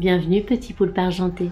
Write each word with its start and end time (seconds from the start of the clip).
Bienvenue 0.00 0.40
petit 0.42 0.72
poulpe 0.72 0.96
argenté. 0.96 1.50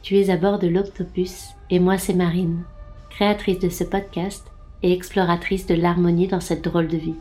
Tu 0.00 0.16
es 0.16 0.30
à 0.30 0.38
bord 0.38 0.58
de 0.58 0.66
l'Octopus 0.66 1.50
et 1.68 1.78
moi 1.78 1.98
c'est 1.98 2.14
Marine, 2.14 2.62
créatrice 3.10 3.58
de 3.58 3.68
ce 3.68 3.84
podcast 3.84 4.50
et 4.82 4.94
exploratrice 4.94 5.66
de 5.66 5.74
l'harmonie 5.74 6.26
dans 6.26 6.40
cette 6.40 6.64
drôle 6.64 6.88
de 6.88 6.96
vie. 6.96 7.16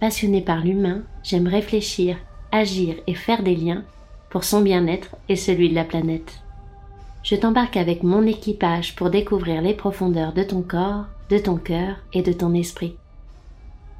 Passionnée 0.00 0.40
par 0.40 0.64
l'humain, 0.64 1.02
j'aime 1.22 1.48
réfléchir, 1.48 2.16
agir 2.50 2.94
et 3.06 3.12
faire 3.12 3.42
des 3.42 3.56
liens 3.56 3.84
pour 4.30 4.42
son 4.42 4.62
bien-être 4.62 5.16
et 5.28 5.36
celui 5.36 5.68
de 5.68 5.74
la 5.74 5.84
planète. 5.84 6.40
Je 7.22 7.36
t'embarque 7.36 7.76
avec 7.76 8.04
mon 8.04 8.26
équipage 8.26 8.96
pour 8.96 9.10
découvrir 9.10 9.60
les 9.60 9.74
profondeurs 9.74 10.32
de 10.32 10.44
ton 10.44 10.62
corps, 10.62 11.04
de 11.28 11.36
ton 11.36 11.56
cœur 11.56 11.96
et 12.14 12.22
de 12.22 12.32
ton 12.32 12.54
esprit. 12.54 12.96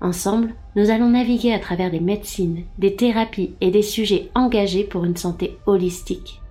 Ensemble, 0.04 0.52
nous 0.76 0.90
allons 0.90 1.08
naviguer 1.08 1.54
à 1.54 1.58
travers 1.58 1.90
des 1.90 1.98
médecines, 1.98 2.64
des 2.76 2.94
thérapies 2.94 3.54
et 3.62 3.70
des 3.70 3.80
sujets 3.80 4.28
engagés 4.34 4.84
pour 4.84 5.06
une 5.06 5.16
santé 5.16 5.56
holistique. 5.64 6.42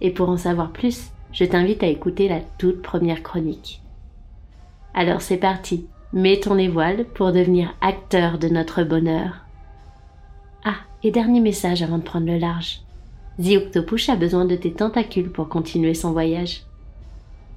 Et 0.00 0.12
pour 0.12 0.28
en 0.28 0.36
savoir 0.36 0.70
plus, 0.70 1.08
je 1.32 1.44
t'invite 1.44 1.82
à 1.82 1.88
écouter 1.88 2.28
la 2.28 2.38
toute 2.58 2.82
première 2.82 3.24
chronique. 3.24 3.82
Alors 4.94 5.20
c'est 5.20 5.36
parti, 5.36 5.88
mets 6.12 6.38
ton 6.38 6.56
évoile 6.58 7.06
pour 7.06 7.32
devenir 7.32 7.74
acteur 7.80 8.38
de 8.38 8.46
notre 8.46 8.84
bonheur. 8.84 9.44
Ah, 10.64 10.76
et 11.02 11.10
dernier 11.10 11.40
message 11.40 11.82
avant 11.82 11.98
de 11.98 12.04
prendre 12.04 12.26
le 12.26 12.38
large. 12.38 12.82
The 13.42 13.56
Octopus 13.56 14.08
a 14.10 14.14
besoin 14.14 14.44
de 14.44 14.54
tes 14.54 14.72
tentacules 14.72 15.32
pour 15.32 15.48
continuer 15.48 15.94
son 15.94 16.12
voyage. 16.12 16.62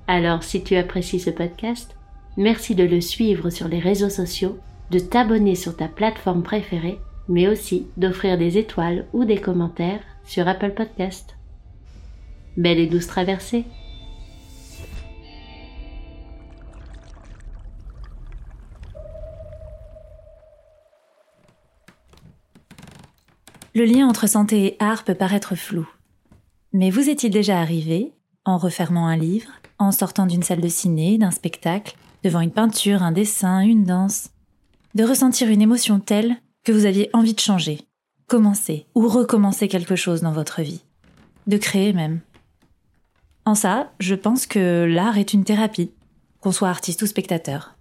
Alors 0.07 0.41
si 0.41 0.63
tu 0.63 0.75
apprécies 0.75 1.19
ce 1.19 1.29
podcast, 1.29 1.95
merci 2.35 2.73
de 2.73 2.83
le 2.83 2.99
suivre 2.99 3.51
sur 3.51 3.67
les 3.67 3.79
réseaux 3.79 4.09
sociaux 4.09 4.57
de 4.91 4.99
t'abonner 4.99 5.55
sur 5.55 5.75
ta 5.75 5.87
plateforme 5.87 6.43
préférée, 6.43 6.99
mais 7.27 7.47
aussi 7.47 7.87
d'offrir 7.97 8.37
des 8.37 8.57
étoiles 8.57 9.05
ou 9.13 9.25
des 9.25 9.39
commentaires 9.39 10.01
sur 10.25 10.47
Apple 10.47 10.71
Podcast. 10.71 11.35
Belle 12.57 12.79
et 12.79 12.87
douce 12.87 13.07
traversée 13.07 13.65
Le 23.75 23.85
lien 23.85 24.09
entre 24.09 24.27
santé 24.27 24.65
et 24.65 24.75
art 24.79 25.03
peut 25.03 25.13
paraître 25.13 25.55
flou. 25.55 25.87
Mais 26.73 26.89
vous 26.89 27.07
est-il 27.07 27.29
déjà 27.29 27.61
arrivé, 27.61 28.11
en 28.43 28.57
refermant 28.57 29.07
un 29.07 29.15
livre, 29.15 29.51
en 29.77 29.91
sortant 29.91 30.25
d'une 30.25 30.43
salle 30.43 30.59
de 30.59 30.67
ciné, 30.67 31.17
d'un 31.17 31.31
spectacle, 31.31 31.95
devant 32.23 32.41
une 32.41 32.51
peinture, 32.51 33.03
un 33.03 33.11
dessin, 33.11 33.61
une 33.61 33.85
danse, 33.85 34.31
de 34.95 35.03
ressentir 35.03 35.49
une 35.49 35.61
émotion 35.61 35.99
telle 35.99 36.37
que 36.63 36.71
vous 36.71 36.85
aviez 36.85 37.09
envie 37.13 37.33
de 37.33 37.39
changer, 37.39 37.81
commencer 38.27 38.87
ou 38.95 39.07
recommencer 39.07 39.67
quelque 39.67 39.95
chose 39.95 40.21
dans 40.21 40.31
votre 40.31 40.61
vie, 40.61 40.83
de 41.47 41.57
créer 41.57 41.93
même. 41.93 42.21
En 43.45 43.55
ça, 43.55 43.91
je 43.99 44.15
pense 44.15 44.45
que 44.45 44.85
l'art 44.89 45.17
est 45.17 45.33
une 45.33 45.43
thérapie, 45.43 45.91
qu'on 46.39 46.51
soit 46.51 46.69
artiste 46.69 47.01
ou 47.01 47.05
spectateur. 47.05 47.75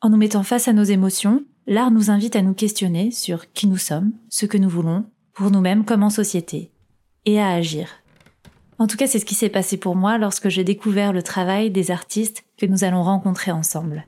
En 0.00 0.10
nous 0.10 0.16
mettant 0.16 0.42
face 0.42 0.68
à 0.68 0.72
nos 0.72 0.84
émotions, 0.84 1.44
l'art 1.66 1.90
nous 1.90 2.10
invite 2.10 2.36
à 2.36 2.42
nous 2.42 2.54
questionner 2.54 3.10
sur 3.10 3.52
qui 3.52 3.66
nous 3.66 3.76
sommes, 3.76 4.12
ce 4.28 4.46
que 4.46 4.58
nous 4.58 4.68
voulons, 4.68 5.04
pour 5.32 5.50
nous-mêmes 5.50 5.84
comme 5.84 6.02
en 6.02 6.10
société, 6.10 6.70
et 7.24 7.40
à 7.40 7.50
agir. 7.50 7.88
En 8.78 8.86
tout 8.86 8.96
cas, 8.96 9.06
c'est 9.06 9.18
ce 9.18 9.26
qui 9.26 9.34
s'est 9.34 9.50
passé 9.50 9.76
pour 9.76 9.94
moi 9.94 10.16
lorsque 10.16 10.48
j'ai 10.48 10.64
découvert 10.64 11.12
le 11.12 11.22
travail 11.22 11.70
des 11.70 11.90
artistes 11.90 12.44
que 12.56 12.66
nous 12.66 12.82
allons 12.82 13.02
rencontrer 13.02 13.52
ensemble 13.52 14.06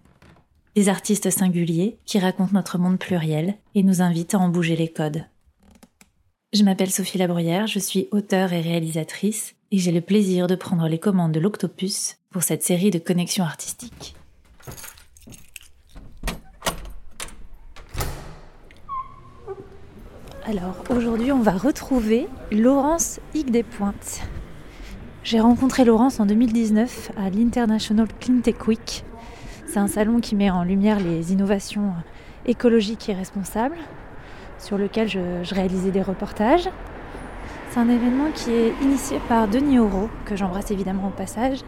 des 0.75 0.89
artistes 0.89 1.31
singuliers 1.31 1.98
qui 2.05 2.19
racontent 2.19 2.53
notre 2.55 2.78
monde 2.78 2.98
pluriel 2.98 3.56
et 3.75 3.83
nous 3.83 4.01
invitent 4.01 4.34
à 4.34 4.39
en 4.39 4.48
bouger 4.48 4.77
les 4.77 4.89
codes. 4.89 5.25
Je 6.53 6.65
m'appelle 6.65 6.91
Sophie 6.91 7.19
Labruyère, 7.19 7.66
je 7.66 7.78
suis 7.78 8.09
auteure 8.10 8.53
et 8.53 8.60
réalisatrice 8.60 9.55
et 9.71 9.78
j'ai 9.78 9.93
le 9.93 10.00
plaisir 10.00 10.47
de 10.47 10.55
prendre 10.55 10.87
les 10.87 10.99
commandes 10.99 11.33
de 11.33 11.41
l'Octopus 11.41 12.19
pour 12.31 12.43
cette 12.43 12.62
série 12.62 12.91
de 12.91 12.99
connexions 12.99 13.44
artistiques. 13.44 14.15
Alors 20.44 20.84
aujourd'hui, 20.91 21.33
on 21.33 21.41
va 21.41 21.53
retrouver 21.53 22.27
Laurence 22.50 23.21
Higues 23.33 23.50
des 23.50 23.62
Pointes. 23.62 24.22
J'ai 25.22 25.41
rencontré 25.41 25.84
Laurence 25.84 26.19
en 26.19 26.27
2019 26.27 27.12
à 27.16 27.31
l'International 27.31 28.09
Clean 28.21 28.41
Tech 28.41 28.66
Week 28.66 29.04
c'est 29.72 29.78
un 29.78 29.87
salon 29.87 30.21
qui 30.21 30.34
met 30.34 30.50
en 30.50 30.65
lumière 30.65 31.00
les 31.00 31.33
innovations 31.33 31.94
écologiques 32.44 33.09
et 33.09 33.15
responsables, 33.15 33.78
sur 34.59 34.77
lequel 34.77 35.09
je, 35.09 35.19
réalisais 35.55 35.91
des 35.91 36.03
reportages. 36.03 36.69
C'est 37.71 37.81
un 37.81 37.88
événement 37.88 38.31
qui 38.34 38.50
est 38.50 38.75
initié 38.83 39.19
par 39.31 39.49
Denis 39.49 39.78
Auro, 39.78 40.10
que 40.27 40.37
j'embrasse 40.37 40.71
évidemment 40.71 41.09
au 41.09 41.10
passage. 41.10 41.60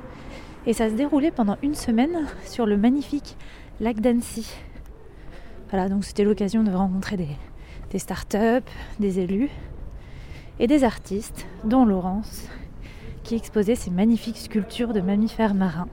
Et 0.67 0.75
ça 0.75 0.91
se 0.91 0.95
déroulait 0.95 1.31
pendant 1.31 1.57
une 1.63 1.75
semaine 1.75 2.27
sur 2.45 2.67
le 2.67 2.77
magnifique 2.77 3.39
lac 3.81 4.01
d'Annecy. 4.01 4.55
Voilà, 5.71 5.89
donc 5.89 6.05
c'était 6.05 6.25
l'occasion 6.25 6.63
de 6.63 6.73
rencontrer 6.73 7.17
des, 7.17 7.29
des 7.89 7.99
startups, 7.99 8.71
des 9.01 9.19
élus 9.19 9.49
et 10.59 10.67
des 10.67 10.85
artistes, 10.85 11.47
dont 11.65 11.87
Laurence, 11.87 12.51
qui 13.23 13.35
exposait 13.35 13.77
ces 13.77 13.91
magnifiques 13.91 14.37
sculptures 14.37 14.93
de 14.93 15.01
mammifères 15.01 15.55
marins. 15.55 15.89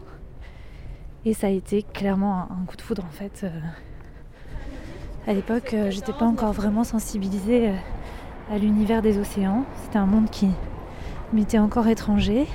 Et 1.23 1.35
ça 1.35 1.47
a 1.47 1.49
été 1.51 1.83
clairement 1.83 2.47
un, 2.49 2.65
coup 2.65 2.75
de 2.75 2.81
foudre 2.81 3.05
en 3.05 3.11
fait. 3.11 3.41
Euh. 3.43 3.59
À 5.27 5.33
l'époque, 5.33 5.75
euh, 5.75 5.91
j'étais 5.91 6.13
pas 6.13 6.25
encore 6.25 6.51
vraiment 6.51 6.83
sensibilisée 6.83 7.69
euh, 7.69 7.75
à 8.49 8.57
l'univers 8.57 9.03
des 9.03 9.19
océans. 9.19 9.65
C'était 9.83 9.99
un 9.99 10.07
monde 10.07 10.31
qui 10.31 10.47
m'était 11.31 11.59
encore 11.59 11.87
étranger. 11.87 12.47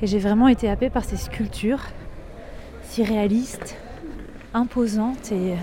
Et 0.00 0.06
j'ai 0.06 0.18
vraiment 0.18 0.48
été 0.48 0.70
happée 0.70 0.88
par 0.88 1.04
ces 1.04 1.18
sculptures 1.18 1.82
si 2.82 3.04
réalistes, 3.04 3.76
imposantes 4.54 5.30
et 5.30 5.54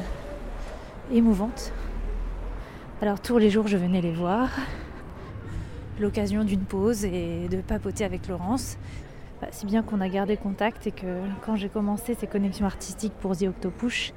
émouvantes. 1.12 1.74
Alors 3.02 3.20
tous 3.20 3.40
les 3.40 3.50
jours, 3.50 3.68
je 3.68 3.78
venais 3.78 4.02
les 4.02 4.14
voir. 4.14 4.50
L'occasion 6.00 6.44
d'une 6.44 6.62
pause 6.62 7.06
et 7.06 7.48
de 7.50 7.58
papoter 7.58 8.04
avec 8.06 8.28
Laurence, 8.28 8.78
bah, 9.42 9.48
si 9.50 9.66
bien 9.66 9.82
qu'on 9.82 10.02
a 10.02 10.08
gardé 10.08 10.38
contact 10.38 10.86
et 10.86 10.92
que 10.92 11.08
quand 11.44 11.56
j'ai 11.56 11.68
commencé 11.68 12.14
ces 12.14 12.28
connexions 12.28 12.68
artistiques 12.68 13.14
pour 13.22 13.36
The 13.36 13.44
Octopush, 13.44 14.14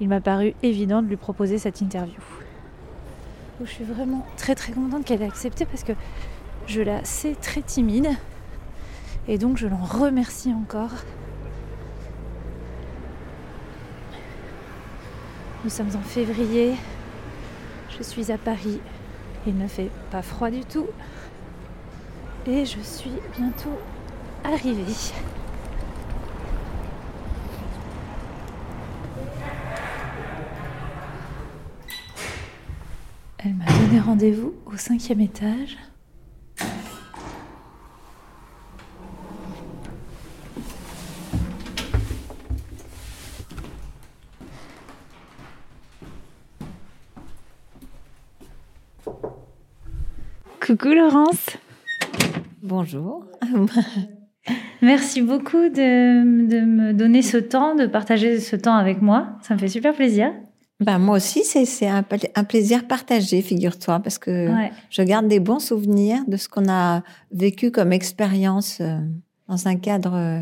il 0.00 0.08
m'a 0.08 0.20
paru 0.20 0.54
évident 0.64 1.00
de 1.00 1.06
lui 1.06 1.16
proposer 1.16 1.58
cette 1.58 1.80
interview. 1.80 2.20
je 3.60 3.70
suis 3.70 3.84
vraiment 3.84 4.26
très 4.36 4.56
très 4.56 4.72
contente 4.72 5.04
qu'elle 5.04 5.22
ait 5.22 5.26
accepté 5.26 5.64
parce 5.64 5.84
que 5.84 5.92
je 6.66 6.82
la 6.82 7.04
sais 7.04 7.36
très 7.40 7.62
timide 7.62 8.08
et 9.28 9.38
donc 9.38 9.58
je 9.58 9.68
l'en 9.68 9.84
remercie 9.84 10.52
encore. 10.52 10.90
Nous 15.62 15.70
sommes 15.70 15.94
en 15.94 16.02
février, 16.02 16.74
je 17.96 18.02
suis 18.02 18.32
à 18.32 18.38
Paris, 18.38 18.80
il 19.46 19.56
ne 19.56 19.68
fait 19.68 19.90
pas 20.10 20.22
froid 20.22 20.50
du 20.50 20.64
tout 20.64 20.88
et 22.46 22.66
je 22.66 22.80
suis 22.80 23.12
bientôt 23.38 23.78
arrivé. 24.44 24.84
Elle 33.38 33.54
m'a 33.54 33.64
donné 33.64 34.00
rendez-vous 34.00 34.54
au 34.66 34.76
cinquième 34.76 35.20
étage. 35.20 35.76
Coucou 50.64 50.94
Laurence. 50.94 51.50
Bonjour. 52.62 53.26
Merci 54.84 55.22
beaucoup 55.22 55.68
de, 55.70 56.22
me 56.22 56.92
donner 56.92 57.22
ce 57.22 57.38
temps, 57.38 57.74
de 57.74 57.86
partager 57.86 58.38
ce 58.38 58.54
temps 58.54 58.76
avec 58.76 59.00
moi. 59.00 59.28
Ça 59.42 59.54
me 59.54 59.58
fait 59.58 59.68
super 59.68 59.94
plaisir. 59.94 60.30
Ben, 60.80 60.98
moi 60.98 61.16
aussi, 61.16 61.42
c'est 61.44 61.88
un, 61.88 62.04
un, 62.34 62.44
plaisir 62.44 62.86
partagé, 62.86 63.40
figure-toi, 63.40 64.00
parce 64.00 64.18
que 64.18 64.50
je 64.90 65.02
garde 65.02 65.26
des 65.26 65.40
bons 65.40 65.60
souvenirs 65.60 66.22
de 66.26 66.36
ce 66.36 66.48
qu'on 66.48 66.68
a 66.68 67.02
vécu 67.32 67.70
comme 67.70 67.92
expérience 67.92 68.78
euh, 68.80 68.98
dans 69.48 69.66
un 69.68 69.76
cadre 69.76 70.14
euh, 70.14 70.40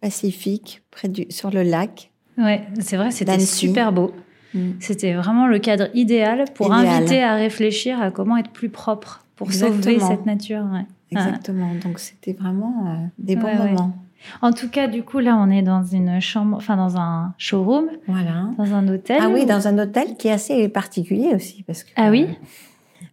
pacifique, 0.00 0.82
près 0.90 1.08
du, 1.08 1.26
sur 1.30 1.50
le 1.50 1.62
lac. 1.62 2.12
Ouais, 2.36 2.62
c'est 2.78 2.96
vrai, 2.96 3.10
c'était 3.10 3.40
super 3.40 3.92
beau. 3.92 4.12
Mm. 4.54 4.72
C'était 4.78 5.14
vraiment 5.14 5.48
le 5.48 5.58
cadre 5.58 5.88
idéal 5.94 6.44
pour 6.54 6.72
inviter 6.72 7.22
à 7.22 7.34
réfléchir 7.34 8.00
à 8.00 8.10
comment 8.12 8.36
être 8.36 8.50
plus 8.50 8.68
propre 8.68 9.24
pour 9.34 9.52
sauver 9.52 9.98
cette 9.98 10.26
nature. 10.26 10.64
Ouais. 10.72 10.86
Exactement. 11.10 11.70
Donc 11.82 11.98
c'était 11.98 12.32
vraiment 12.32 12.86
euh, 12.86 13.06
des 13.18 13.36
bons 13.36 13.54
moments. 13.54 13.96
En 14.42 14.52
tout 14.52 14.68
cas, 14.68 14.88
du 14.88 15.04
coup, 15.04 15.20
là, 15.20 15.36
on 15.38 15.48
est 15.48 15.62
dans 15.62 15.84
une 15.84 16.20
chambre, 16.20 16.56
enfin 16.56 16.76
dans 16.76 16.96
un 16.96 17.34
showroom, 17.38 17.88
voilà, 18.08 18.48
dans 18.58 18.74
un 18.74 18.88
hôtel. 18.88 19.18
Ah 19.20 19.28
oui, 19.32 19.46
dans 19.46 19.68
un 19.68 19.78
hôtel 19.78 20.16
qui 20.16 20.26
est 20.26 20.32
assez 20.32 20.68
particulier 20.68 21.34
aussi, 21.34 21.62
parce 21.62 21.84
que. 21.84 21.90
Ah 21.96 22.10
oui. 22.10 22.26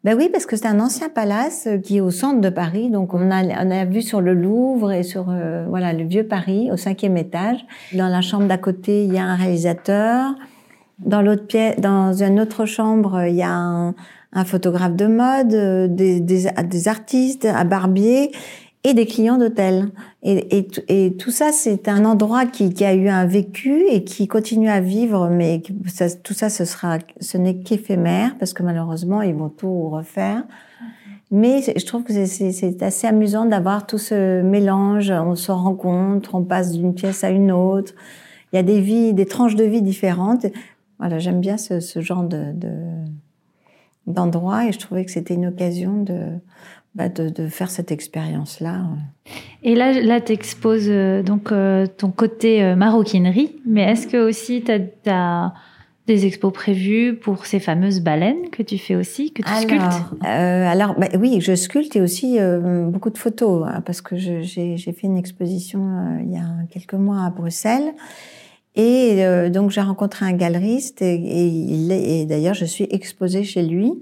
Ben 0.04 0.18
oui, 0.18 0.30
parce 0.32 0.48
que 0.48 0.56
c'est 0.56 0.68
un 0.68 0.80
ancien 0.80 1.10
palace 1.10 1.68
qui 1.84 1.98
est 1.98 2.02
au 2.02 2.12
centre 2.12 2.42
de 2.42 2.50
Paris. 2.50 2.90
Donc 2.90 3.14
on 3.14 3.32
a, 3.32 3.44
on 3.44 3.72
a 3.72 3.86
vu 3.86 4.02
sur 4.02 4.20
le 4.20 4.34
Louvre 4.34 4.92
et 4.92 5.04
sur 5.04 5.26
voilà 5.68 5.94
le 5.94 6.04
vieux 6.04 6.28
Paris 6.28 6.70
au 6.72 6.78
cinquième 6.78 7.18
étage. 7.18 7.66
Dans 7.94 8.08
la 8.08 8.22
chambre 8.22 8.48
d'à 8.48 8.58
côté, 8.58 9.06
il 9.06 9.14
y 9.14 9.18
a 9.18 9.26
un 9.26 9.36
réalisateur. 9.36 10.36
Dans 11.00 11.22
l'autre 11.22 11.46
pièce, 11.46 11.80
dans 11.80 12.14
une 12.14 12.40
autre 12.40 12.66
chambre, 12.66 13.26
il 13.28 13.36
y 13.36 13.44
a 13.44 13.52
un, 13.52 13.96
un 14.36 14.44
photographe 14.44 14.96
de 14.96 15.08
mode, 15.08 15.54
euh, 15.54 15.88
des, 15.88 16.20
des, 16.20 16.48
des, 16.68 16.88
artistes, 16.88 17.46
un 17.46 17.66
barbier 17.66 18.32
et 18.84 18.94
des 18.94 19.08
clients 19.08 19.38
d'hôtel. 19.38 19.88
Et, 20.22 20.58
et, 20.58 20.68
et, 20.90 21.16
tout 21.16 21.32
ça, 21.32 21.52
c'est 21.52 21.88
un 21.88 22.06
endroit 22.06 22.46
qui, 22.46 22.72
qui, 22.72 22.86
a 22.86 22.94
eu 22.94 23.08
un 23.08 23.26
vécu 23.26 23.86
et 23.90 24.04
qui 24.04 24.28
continue 24.28 24.70
à 24.70 24.82
vivre, 24.82 25.30
mais 25.30 25.64
tout 26.24 26.34
ça, 26.34 26.50
ce 26.50 26.66
sera, 26.66 27.00
ce 27.20 27.38
n'est 27.38 27.58
qu'éphémère 27.58 28.38
parce 28.38 28.54
que 28.54 28.62
malheureusement, 28.62 29.22
ils 29.22 29.34
vont 29.34 29.50
tout 29.50 29.90
refaire. 29.90 30.44
Mais 31.32 31.62
je 31.62 31.86
trouve 31.86 32.04
que 32.04 32.26
c'est 32.26 32.84
assez 32.84 33.08
amusant 33.08 33.46
d'avoir 33.46 33.88
tout 33.88 33.98
ce 33.98 34.44
mélange. 34.44 35.10
On 35.10 35.34
se 35.36 35.52
rencontre, 35.52 36.36
on 36.36 36.44
passe 36.44 36.72
d'une 36.74 36.94
pièce 36.94 37.24
à 37.24 37.32
une 37.32 37.52
autre. 37.52 37.94
Il 38.54 38.58
y 38.58 38.60
a 38.60 38.64
des 38.64 38.80
vies, 38.80 39.14
des 39.14 39.26
tranches 39.26 39.56
de 39.56 39.64
vie 39.64 39.82
différentes. 39.82 40.46
Voilà, 41.00 41.18
j'aime 41.18 41.42
bien 41.42 41.58
ce, 41.58 41.80
ce 41.80 42.00
genre 42.02 42.24
de, 42.24 42.52
de 42.54 42.70
d'endroits 44.08 44.66
et 44.66 44.72
je 44.72 44.80
trouvais 44.80 45.06
que 45.06 45.12
c'était 45.12 45.34
une 45.34 45.48
occasion 45.48 46.02
de, 46.04 46.40
bah 46.96 47.10
de, 47.10 47.30
de, 47.30 47.48
faire 47.48 47.70
cette 47.70 47.92
expérience-là. 47.92 48.86
Et 49.64 49.76
là, 49.76 50.00
là 50.02 50.22
tu 50.22 50.32
exposes 50.32 50.88
euh, 50.88 51.24
donc 51.24 51.52
euh, 51.52 51.86
ton 51.88 52.12
côté 52.12 52.64
euh, 52.64 52.76
maroquinerie, 52.76 53.56
mais 53.66 53.84
est-ce 53.84 54.08
que 54.08 54.18
aussi 54.18 54.64
tu 54.64 54.72
as, 55.12 55.54
des 56.08 56.28
expos 56.28 56.54
prévues 56.54 57.16
pour 57.16 57.48
ces 57.48 57.60
fameuses 57.60 58.00
baleines 58.00 58.50
que 58.52 58.62
tu 58.62 58.78
fais 58.78 58.96
aussi, 58.96 59.34
que 59.34 59.42
tu 59.42 59.50
alors, 59.50 59.64
sculptes? 59.64 60.24
Alors, 60.24 60.94
bah, 61.00 61.08
oui, 61.20 61.42
je 61.42 61.56
sculpte 61.56 61.96
et 61.96 62.02
aussi 62.02 62.38
beaucoup 62.90 63.10
de 63.10 63.18
photos, 63.18 63.66
hein, 63.68 63.82
parce 63.82 64.02
que 64.02 64.16
j'ai 64.16 64.78
fait 64.78 65.08
une 65.08 65.18
exposition 65.18 66.20
il 66.24 66.32
y 66.32 66.38
a 66.38 66.46
quelques 66.70 66.94
mois 66.94 67.26
à 67.26 67.32
Bruxelles. 67.32 67.92
Euh, 69.24 69.50
donc 69.50 69.72
j'ai 69.72 69.82
rencontré 69.82 70.26
un 70.26 70.34
galeriste 70.34 71.02
et, 71.02 72.26
d'ailleurs 72.28 72.54
je 72.54 72.66
suis 72.66 72.88
exposée 72.90 73.44
chez 73.44 73.64
lui. 73.64 73.94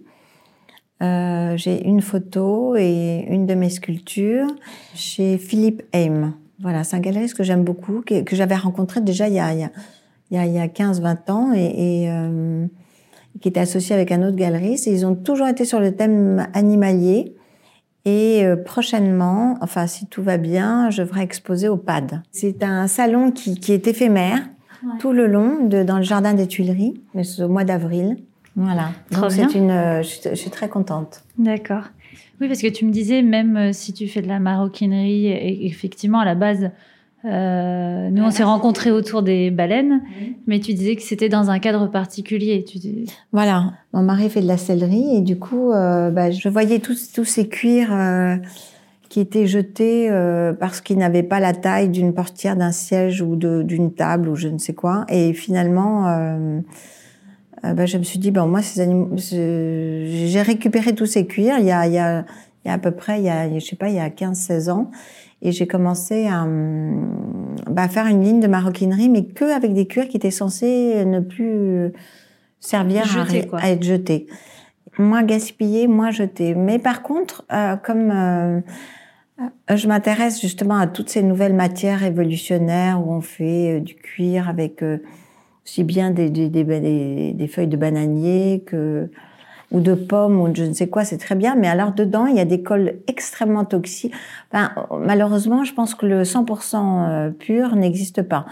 Euh, 1.01 1.57
j'ai 1.57 1.86
une 1.86 2.01
photo 2.01 2.75
et 2.77 3.25
une 3.30 3.45
de 3.45 3.56
mes 3.56 3.69
sculptures 3.69 4.48
chez 4.95 5.38
Philippe 5.38 5.83
Haim. 5.94 6.36
Voilà, 6.60 6.83
c'est 6.83 6.95
un 6.95 7.00
galeriste 7.00 7.36
que 7.36 7.44
j'aime 7.44 7.63
beaucoup, 7.63 8.01
que, 8.01 8.24
j'avais 8.36 8.56
rencontré 8.56 9.01
déjà 9.01 9.27
il 9.27 9.33
y 9.33 9.39
a, 9.39 9.54
il 9.54 9.60
y 10.31 10.38
a, 10.38 10.45
il 10.45 10.54
y 10.54 10.60
a 10.60 10.68
15-20 10.68 11.31
ans 11.31 11.51
et, 11.54 12.06
euh, 12.10 12.65
qui 13.42 13.50
était 13.50 13.60
associé 13.60 13.94
avec 13.94 14.12
un 14.12 14.24
autre 14.24 14.38
galeriste. 14.38 14.88
Ils 14.88 15.06
ont 15.06 15.15
toujours 15.15 15.48
été 15.48 15.65
sur 15.65 15.80
le 15.80 15.95
thème 15.95 16.48
animalier. 16.54 17.36
Et 18.06 18.44
prochainement, 18.65 19.57
enfin 19.62 19.88
si 19.88 20.07
tout 20.07 20.21
va 20.21 20.36
bien, 20.36 20.89
je 20.89 21.04
devrais 21.04 21.24
exposer 21.24 21.69
au 21.69 21.77
PAD. 21.77 22.21
C'est 22.31 22.62
un 22.62 22.88
salon 22.88 23.31
qui 23.31 23.71
est 23.71 23.88
éphémère, 23.88 24.42
tout 25.00 25.12
le 25.12 25.27
long 25.27 25.65
de, 25.65 25.83
dans 25.83 25.97
le 25.97 26.03
jardin 26.03 26.33
des 26.33 26.47
Tuileries, 26.47 27.01
mais 27.13 27.24
c'est 27.24 27.44
au 27.44 27.50
mois 27.50 27.63
d'avril. 27.63 28.18
Voilà. 28.56 28.91
Donc 29.12 29.31
c'est 29.31 29.56
une, 29.56 29.71
euh, 29.71 30.03
je, 30.03 30.35
suis 30.35 30.50
très 30.50 30.69
contente. 30.69 31.24
D'accord. 31.38 31.85
Oui, 32.39 32.47
parce 32.47 32.62
que 32.62 32.68
tu 32.68 32.85
me 32.85 32.91
disais, 32.91 33.21
même 33.21 33.57
euh, 33.57 33.74
si 33.74 33.94
tu 33.94 34.07
fais 34.07 34.21
de 34.21 34.27
la 34.27 34.39
maroquinerie, 34.39 35.27
et 35.27 35.65
effectivement, 35.65 36.19
à 36.19 36.25
la 36.25 36.35
base, 36.35 36.69
euh, 37.25 38.09
nous, 38.09 38.24
on 38.24 38.31
s'est 38.31 38.44
rencontrés 38.44 38.91
autour 38.91 39.24
des 39.24 39.50
baleines, 39.50 40.01
mais 40.45 40.59
tu 40.59 40.74
disais 40.74 40.95
que 40.95 41.01
c'était 41.01 41.29
dans 41.29 41.50
un 41.50 41.59
cadre 41.59 41.88
particulier. 41.88 42.65
Tu 42.65 42.79
Voilà. 43.31 43.74
Mon 43.94 44.03
mari 44.03 44.29
fait 44.29 44.41
de 44.41 44.47
la 44.47 44.57
sellerie 44.57 45.15
et 45.15 45.21
du 45.21 45.39
coup, 45.39 45.71
euh, 45.71 46.12
bah, 46.12 46.31
je 46.31 46.50
voyais 46.50 46.79
tous, 46.79 47.12
tous 47.13 47.24
ces 47.24 47.47
cuirs 47.47 47.94
euh, 47.94 48.36
qui 49.13 49.19
étaient 49.19 49.45
jetés 49.45 50.10
euh, 50.10 50.54
parce 50.54 50.81
qu'ils 50.81 50.98
n'avaient 50.98 51.21
pas 51.21 51.39
la 51.39 51.54
taille 51.54 51.89
d'une 51.89 52.15
portière, 52.15 52.56
d'un 52.56 52.71
siège 52.71 53.21
ou 53.21 53.36
d'une 53.36 53.94
table 53.94 54.27
ou 54.27 54.36
je 54.36 54.48
ne 54.48 54.57
sais 54.57 54.74
quoi. 54.74 55.06
Et 55.07 55.33
finalement, 55.33 56.07
euh, 56.07 56.60
euh, 57.63 57.74
ben, 57.75 57.86
je 57.86 58.00
me 58.00 58.04
suis 58.04 58.18
dit, 58.18 58.31
bon, 58.31 58.48
moi, 58.48 58.63
ces 58.63 58.81
animaux, 58.81 59.12
j'ai 59.15 60.42
récupéré 60.42 60.95
tous 60.95 61.06
ces 61.06 61.27
cuirs 61.27 61.60
il 61.60 61.65
y 61.65 61.71
a, 61.71 61.86
il 61.86 61.94
y 61.94 62.00
a, 62.00 62.25
il 62.65 62.69
y 62.69 62.71
a 62.71 62.74
à 62.74 62.80
peu 62.80 62.89
près, 62.89 63.19
il 63.19 63.25
y 63.25 63.30
a, 63.30 63.54
je 63.54 63.63
sais 63.63 63.75
pas, 63.75 63.89
il 63.89 63.95
y 63.98 64.00
a 64.00 64.10
15-16 64.10 64.71
ans. 64.71 64.89
Et 65.44 65.51
j'ai 65.51 65.68
commencé 65.68 66.25
à, 66.25 66.48
bah, 67.69 67.88
faire 67.89 68.07
une 68.07 68.24
ligne 68.24 68.39
de 68.39 68.48
maroquinerie, 68.48 69.10
mais 69.10 69.25
que 69.25 69.45
avec 69.56 69.75
des 69.75 69.86
cuirs 69.86 70.07
qui 70.07 70.18
étaient 70.18 70.31
censés 70.31 71.06
ne 71.06 71.19
plus 71.19 71.92
servir 72.60 73.06
Jeter, 73.06 73.48
à, 73.54 73.57
à, 73.57 73.69
être 73.69 73.83
jetés. 73.83 74.25
Moins 74.98 75.21
gaspillés, 75.21 75.88
moins 75.88 76.10
jetés. 76.10 76.56
Mais 76.56 76.80
par 76.80 77.04
contre, 77.04 77.45
euh, 77.51 77.75
comme 77.77 78.12
euh, 78.12 78.62
je 79.69 79.88
m'intéresse 79.88 80.41
justement 80.41 80.77
à 80.77 80.88
toutes 80.88 81.09
ces 81.09 81.24
nouvelles 81.24 81.53
matières 81.53 82.00
révolutionnaires 82.00 83.06
où 83.06 83.13
on 83.13 83.21
fait 83.21 83.77
euh, 83.77 83.80
du 83.80 83.95
cuir 83.95 84.50
avec 84.50 84.83
euh, 84.83 84.97
aussi 85.65 85.83
bien 85.83 86.12
des, 86.12 86.30
des, 86.30 86.50
des, 86.50 87.33
des, 87.33 87.47
feuilles 87.47 87.68
de 87.68 87.77
bananier 87.77 88.63
que 88.65 89.09
ou 89.71 89.80
de 89.80 89.95
pommes 89.95 90.39
ou 90.39 90.50
de 90.50 90.56
je 90.56 90.63
ne 90.65 90.74
sais 90.74 90.88
quoi, 90.88 91.03
c'est 91.03 91.18
très 91.18 91.33
bien. 91.33 91.56
Mais 91.56 91.68
alors 91.68 91.94
dedans, 91.94 92.27
il 92.27 92.35
y 92.35 92.39
a 92.39 92.45
des 92.45 92.62
cols 92.62 92.95
extrêmement 93.07 93.65
toxiques. 93.65 94.13
Enfin, 94.51 94.71
malheureusement, 95.00 95.63
je 95.63 95.74
pense 95.74 95.95
que 95.95 96.06
le 96.06 96.24
100% 96.24 97.31
pur 97.31 97.75
n'existe 97.75 98.21
pas. 98.21 98.45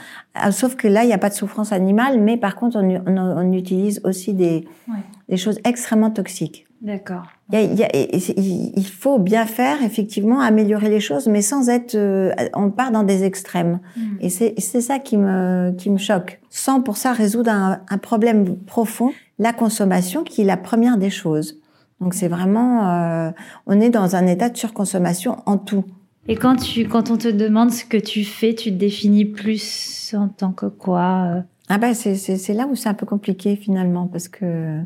Sauf 0.49 0.75
que 0.75 0.87
là, 0.87 1.03
il 1.03 1.07
n'y 1.07 1.13
a 1.13 1.19
pas 1.19 1.29
de 1.29 1.35
souffrance 1.35 1.73
animale, 1.73 2.19
mais 2.19 2.37
par 2.37 2.55
contre, 2.55 2.77
on, 2.77 3.03
on, 3.05 3.17
on 3.17 3.51
utilise 3.51 4.01
aussi 4.03 4.33
des, 4.33 4.65
ouais. 4.87 4.95
des 5.29 5.37
choses 5.37 5.59
extrêmement 5.63 6.09
toxiques. 6.09 6.65
D'accord. 6.81 7.23
Il, 7.53 8.85
faut 8.87 9.19
bien 9.19 9.45
faire, 9.45 9.83
effectivement, 9.83 10.41
améliorer 10.41 10.89
les 10.89 10.99
choses, 10.99 11.27
mais 11.27 11.43
sans 11.43 11.69
être. 11.69 11.93
Euh, 11.93 12.31
on 12.55 12.71
part 12.71 12.91
dans 12.91 13.03
des 13.03 13.23
extrêmes. 13.23 13.79
Mm. 13.95 14.01
Et 14.21 14.29
c'est 14.29 14.81
ça 14.81 14.97
qui 14.97 15.17
me, 15.17 15.71
qui 15.77 15.91
me 15.91 15.99
choque. 15.99 16.41
Sans 16.49 16.81
pour 16.81 16.97
ça 16.97 17.13
résoudre 17.13 17.51
un, 17.51 17.81
un, 17.87 17.97
problème 17.99 18.57
profond, 18.57 19.11
la 19.37 19.53
consommation, 19.53 20.23
qui 20.23 20.41
est 20.41 20.45
la 20.45 20.57
première 20.57 20.97
des 20.97 21.11
choses. 21.11 21.61
Donc 21.99 22.15
c'est 22.15 22.27
vraiment. 22.27 22.89
Euh, 22.89 23.31
on 23.67 23.79
est 23.79 23.91
dans 23.91 24.15
un 24.15 24.25
état 24.25 24.49
de 24.49 24.57
surconsommation 24.57 25.37
en 25.45 25.57
tout. 25.57 25.85
Et 26.27 26.35
quand, 26.35 26.55
tu, 26.55 26.87
quand 26.87 27.11
on 27.11 27.17
te 27.17 27.27
demande 27.27 27.71
ce 27.71 27.85
que 27.85 27.97
tu 27.97 28.23
fais, 28.23 28.55
tu 28.55 28.71
te 28.71 28.77
définis 28.77 29.25
plus 29.25 30.13
en 30.17 30.27
tant 30.27 30.51
que 30.51 30.65
quoi 30.65 31.25
euh? 31.27 31.41
Ah 31.69 31.77
ben 31.77 31.93
c'est 31.93 32.53
là 32.53 32.67
où 32.67 32.75
c'est 32.75 32.89
un 32.89 32.93
peu 32.93 33.05
compliqué 33.05 33.55
finalement, 33.55 34.07
parce 34.07 34.27
que 34.27 34.81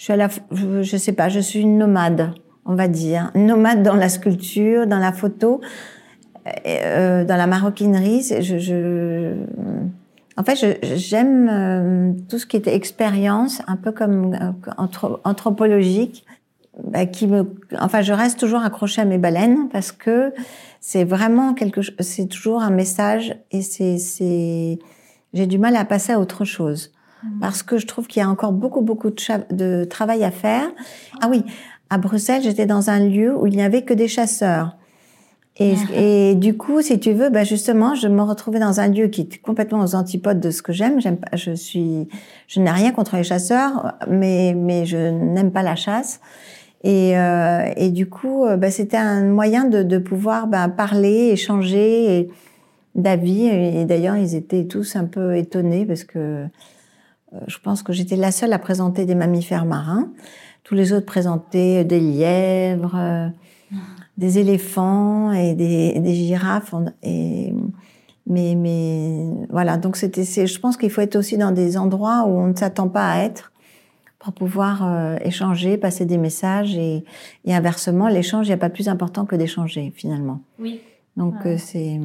je 0.00 0.04
suis 0.04 0.12
à 0.14 0.16
la, 0.16 0.28
je, 0.50 0.96
sais 0.96 1.12
pas, 1.12 1.28
je 1.28 1.40
suis 1.40 1.60
une 1.60 1.76
nomade, 1.76 2.32
on 2.64 2.74
va 2.74 2.88
dire, 2.88 3.30
nomade 3.34 3.82
dans 3.82 3.96
la 3.96 4.08
sculpture, 4.08 4.86
dans 4.86 4.98
la 4.98 5.12
photo, 5.12 5.60
euh, 6.66 7.22
dans 7.26 7.36
la 7.36 7.46
maroquinerie. 7.46 8.22
Je, 8.40 8.56
je, 8.56 9.34
en 10.38 10.42
fait, 10.42 10.78
j'aime 10.96 11.50
euh, 11.50 12.12
tout 12.30 12.38
ce 12.38 12.46
qui 12.46 12.56
était 12.56 12.74
expérience, 12.74 13.60
un 13.66 13.76
peu 13.76 13.92
comme 13.92 14.32
euh, 14.32 15.12
anthropologique, 15.24 16.24
bah, 16.82 17.04
qui 17.04 17.26
me, 17.26 17.54
enfin, 17.78 18.00
je 18.00 18.14
reste 18.14 18.40
toujours 18.40 18.62
accrochée 18.62 19.02
à 19.02 19.04
mes 19.04 19.18
baleines 19.18 19.68
parce 19.70 19.92
que 19.92 20.32
c'est 20.80 21.04
vraiment 21.04 21.52
quelque 21.52 21.82
c'est 21.98 22.26
toujours 22.26 22.62
un 22.62 22.70
message 22.70 23.36
et 23.50 23.60
c'est, 23.60 23.98
c'est, 23.98 24.78
j'ai 25.34 25.46
du 25.46 25.58
mal 25.58 25.76
à 25.76 25.84
passer 25.84 26.14
à 26.14 26.20
autre 26.20 26.46
chose 26.46 26.90
parce 27.40 27.62
que 27.62 27.78
je 27.78 27.86
trouve 27.86 28.06
qu'il 28.06 28.20
y 28.20 28.24
a 28.24 28.28
encore 28.28 28.52
beaucoup, 28.52 28.80
beaucoup 28.80 29.10
de, 29.10 29.54
de, 29.54 29.84
travail 29.84 30.24
à 30.24 30.30
faire. 30.30 30.68
Ah 31.20 31.28
oui, 31.28 31.44
à 31.90 31.98
Bruxelles, 31.98 32.42
j'étais 32.42 32.66
dans 32.66 32.90
un 32.90 33.00
lieu 33.00 33.36
où 33.36 33.46
il 33.46 33.56
n'y 33.56 33.62
avait 33.62 33.82
que 33.82 33.94
des 33.94 34.08
chasseurs. 34.08 34.76
Et, 35.56 35.74
et, 35.94 36.34
du 36.36 36.56
coup, 36.56 36.80
si 36.80 36.98
tu 36.98 37.12
veux, 37.12 37.28
bah 37.28 37.44
justement, 37.44 37.94
je 37.94 38.08
me 38.08 38.22
retrouvais 38.22 38.60
dans 38.60 38.80
un 38.80 38.88
lieu 38.88 39.08
qui 39.08 39.22
est 39.22 39.42
complètement 39.42 39.80
aux 39.80 39.94
antipodes 39.94 40.40
de 40.40 40.50
ce 40.50 40.62
que 40.62 40.72
j'aime. 40.72 41.00
J'aime 41.02 41.18
pas, 41.18 41.36
je 41.36 41.52
suis, 41.52 42.08
je 42.46 42.60
n'ai 42.60 42.70
rien 42.70 42.92
contre 42.92 43.16
les 43.16 43.24
chasseurs, 43.24 43.92
mais 44.08 44.54
mais 44.56 44.86
je 44.86 44.96
n'aime 44.96 45.50
pas 45.50 45.62
la 45.62 45.76
chasse. 45.76 46.20
Et, 46.82 47.18
euh, 47.18 47.70
et 47.76 47.90
du 47.90 48.08
coup, 48.08 48.46
bah, 48.56 48.70
c'était 48.70 48.96
un 48.96 49.24
moyen 49.24 49.64
de, 49.64 49.82
de 49.82 49.98
pouvoir 49.98 50.46
bah, 50.46 50.68
parler, 50.68 51.28
échanger 51.32 52.30
d'avis. 52.94 53.46
Et, 53.48 53.82
et 53.82 53.84
d'ailleurs, 53.84 54.16
ils 54.16 54.34
étaient 54.34 54.64
tous 54.64 54.96
un 54.96 55.04
peu 55.04 55.36
étonnés 55.36 55.84
parce 55.84 56.04
que 56.04 56.46
je 57.46 57.58
pense 57.58 57.82
que 57.82 57.92
j'étais 57.92 58.16
la 58.16 58.32
seule 58.32 58.52
à 58.52 58.58
présenter 58.58 59.04
des 59.04 59.14
mammifères 59.14 59.64
marins. 59.64 60.10
Tous 60.64 60.74
les 60.74 60.92
autres 60.92 61.06
présentaient 61.06 61.84
des 61.84 62.00
lièvres, 62.00 62.96
euh, 62.96 63.28
des 64.18 64.38
éléphants 64.38 65.32
et 65.32 65.54
des, 65.54 66.14
girafes. 66.14 66.74
Mais, 68.26 68.54
mais 68.54 69.26
voilà, 69.48 69.76
donc 69.76 69.96
c'était, 69.96 70.24
je 70.24 70.60
pense 70.60 70.76
qu'il 70.76 70.90
faut 70.90 71.00
être 71.00 71.16
aussi 71.16 71.36
dans 71.38 71.50
des 71.50 71.76
endroits 71.76 72.24
où 72.26 72.30
on 72.30 72.48
ne 72.48 72.54
s'attend 72.54 72.88
pas 72.88 73.10
à 73.10 73.24
être 73.24 73.52
pour 74.18 74.34
pouvoir 74.34 74.86
euh, 74.86 75.16
échanger, 75.24 75.78
passer 75.78 76.04
des 76.04 76.18
messages 76.18 76.76
et, 76.76 77.04
et 77.46 77.54
inversement, 77.54 78.08
l'échange, 78.08 78.46
il 78.46 78.50
n'y 78.50 78.54
a 78.54 78.58
pas 78.58 78.68
plus 78.68 78.88
important 78.88 79.24
que 79.24 79.34
d'échanger 79.34 79.92
finalement. 79.96 80.42
Oui. 80.58 80.80
Donc 81.20 81.34
ouais. 81.44 81.58
c'est 81.58 82.00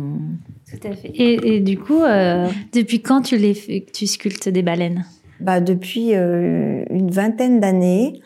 tout 0.70 0.88
à 0.88 0.92
fait. 0.94 1.08
Et, 1.08 1.56
et 1.56 1.60
du 1.62 1.80
coup, 1.80 2.02
euh, 2.02 2.50
depuis 2.74 3.02
quand 3.02 3.22
tu 3.22 3.38
les 3.38 3.86
tu 3.94 4.08
sculptes 4.08 4.50
des 4.50 4.62
baleines? 4.62 5.06
Bah 5.40 5.62
depuis 5.62 6.14
euh, 6.14 6.84
une 6.90 7.10
vingtaine 7.12 7.62
d'années. 7.62 8.22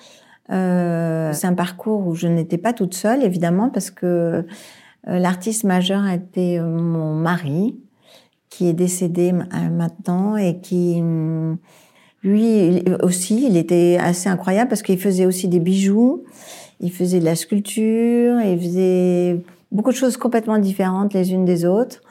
Euh, 0.52 1.32
c'est 1.32 1.46
un 1.46 1.54
parcours 1.54 2.08
où 2.08 2.16
je 2.16 2.28
n'étais 2.28 2.58
pas 2.58 2.74
toute 2.74 2.96
seule, 2.96 3.24
évidemment, 3.24 3.70
parce 3.70 3.92
que 3.92 4.06
euh, 4.06 4.44
l'artiste 5.20 5.64
majeur 5.64 6.02
a 6.04 6.16
été 6.16 6.60
mon 6.60 7.14
mari, 7.14 7.78
qui 8.50 8.68
est 8.68 8.74
décédé 8.74 9.32
maintenant 9.32 10.38
et 10.38 10.60
qui, 10.60 11.00
mm, 11.04 11.60
lui 12.24 12.84
aussi, 13.04 13.46
il 13.48 13.58
était 13.58 14.00
assez 14.02 14.28
incroyable 14.28 14.70
parce 14.70 14.82
qu'il 14.82 14.98
faisait 14.98 15.28
aussi 15.28 15.48
des 15.50 15.60
bijoux, 15.60 16.24
il 16.80 16.92
faisait 16.92 17.20
de 17.20 17.26
la 17.26 17.36
sculpture, 17.36 18.42
il 18.42 18.58
faisait 18.60 19.44
beaucoup 19.72 19.92
de 19.92 19.96
choses 19.96 20.18
complètement 20.18 20.58
différentes 20.58 21.14
les 21.14 21.32
unes 21.32 21.46
des 21.46 21.66
autres. 21.66 22.02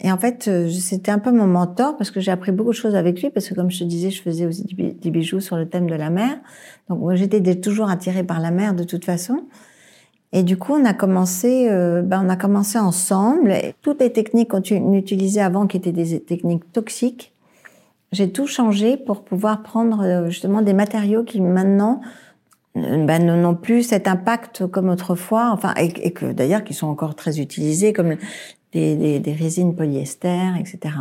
Et 0.00 0.12
en 0.12 0.18
fait, 0.18 0.46
euh, 0.48 0.68
c'était 0.68 1.10
un 1.10 1.18
peu 1.18 1.30
mon 1.30 1.46
mentor 1.46 1.96
parce 1.96 2.10
que 2.10 2.20
j'ai 2.20 2.30
appris 2.30 2.52
beaucoup 2.52 2.70
de 2.70 2.76
choses 2.76 2.94
avec 2.94 3.22
lui 3.22 3.30
parce 3.30 3.48
que 3.48 3.54
comme 3.54 3.70
je 3.70 3.78
te 3.78 3.84
disais, 3.84 4.10
je 4.10 4.20
faisais 4.20 4.46
aussi 4.46 4.64
des 4.64 5.10
bijoux 5.10 5.40
sur 5.40 5.56
le 5.56 5.68
thème 5.68 5.88
de 5.88 5.94
la 5.94 6.10
mer. 6.10 6.36
Donc 6.88 7.00
moi, 7.00 7.14
j'étais 7.14 7.40
toujours 7.56 7.88
attirée 7.88 8.22
par 8.22 8.40
la 8.40 8.50
mer 8.50 8.74
de 8.74 8.84
toute 8.84 9.04
façon. 9.04 9.44
Et 10.32 10.42
du 10.42 10.58
coup, 10.58 10.74
on 10.74 10.84
a 10.84 10.92
commencé, 10.92 11.68
euh, 11.70 12.02
ben, 12.02 12.22
on 12.24 12.28
a 12.28 12.36
commencé 12.36 12.78
ensemble. 12.78 13.52
Et 13.52 13.74
toutes 13.80 14.00
les 14.00 14.12
techniques 14.12 14.50
qu'on 14.50 14.92
utilisait 14.92 15.40
avant, 15.40 15.66
qui 15.66 15.78
étaient 15.78 15.92
des 15.92 16.20
techniques 16.20 16.70
toxiques, 16.72 17.32
j'ai 18.12 18.30
tout 18.30 18.46
changé 18.46 18.96
pour 18.96 19.22
pouvoir 19.22 19.62
prendre 19.62 20.02
euh, 20.02 20.28
justement 20.28 20.62
des 20.62 20.74
matériaux 20.74 21.24
qui 21.24 21.40
maintenant 21.40 22.00
ben, 22.76 23.24
n'ont 23.24 23.54
plus 23.54 23.82
cet 23.82 24.06
impact 24.06 24.66
comme 24.66 24.90
autrefois, 24.90 25.50
enfin, 25.52 25.72
et, 25.78 25.92
et 26.06 26.12
que 26.12 26.26
d'ailleurs 26.26 26.62
qui 26.62 26.74
sont 26.74 26.86
encore 26.86 27.14
très 27.14 27.40
utilisés, 27.40 27.92
comme 27.92 28.16
des, 28.72 29.18
des, 29.18 29.32
résines 29.32 29.74
polyester, 29.74 30.52
etc. 30.58 30.94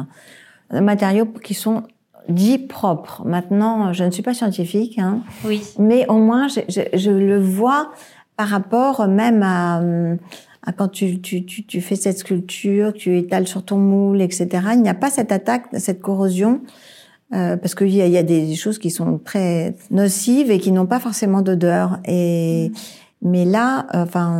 Des 0.71 0.79
matériaux 0.79 1.25
qui 1.25 1.53
sont 1.53 1.83
dits 2.29 2.59
propres. 2.59 3.23
Maintenant, 3.25 3.91
je 3.91 4.05
ne 4.05 4.11
suis 4.11 4.23
pas 4.23 4.33
scientifique, 4.33 4.97
hein, 4.99 5.21
oui. 5.43 5.61
mais 5.77 6.07
au 6.07 6.17
moins 6.17 6.47
je, 6.47 6.61
je, 6.69 6.81
je, 6.97 7.11
le 7.11 7.39
vois 7.39 7.91
par 8.37 8.47
rapport 8.47 9.07
même 9.07 9.43
à, 9.43 9.81
à 10.65 10.71
quand 10.71 10.87
tu, 10.87 11.21
tu, 11.21 11.45
tu, 11.45 11.65
tu, 11.65 11.81
fais 11.81 11.95
cette 11.95 12.19
sculpture, 12.19 12.93
tu 12.93 13.17
étales 13.17 13.47
sur 13.47 13.63
ton 13.63 13.77
moule, 13.77 14.21
etc. 14.21 14.47
Il 14.73 14.81
n'y 14.81 14.89
a 14.89 14.95
pas 14.95 15.09
cette 15.09 15.31
attaque, 15.31 15.65
cette 15.73 16.01
corrosion. 16.01 16.61
Euh, 17.35 17.57
parce 17.57 17.75
qu'il 17.75 17.89
y, 17.89 17.97
y, 17.97 18.17
a 18.17 18.23
des 18.23 18.55
choses 18.55 18.79
qui 18.79 18.89
sont 18.89 19.17
très 19.17 19.75
nocives 19.91 20.49
et 20.51 20.59
qui 20.59 20.71
n'ont 20.71 20.85
pas 20.85 20.99
forcément 20.99 21.41
d'odeur. 21.41 21.99
Et, 22.05 22.69
mm. 22.69 22.73
Mais 23.25 23.43
là, 23.43 23.87
euh, 23.95 24.03
enfin, 24.03 24.39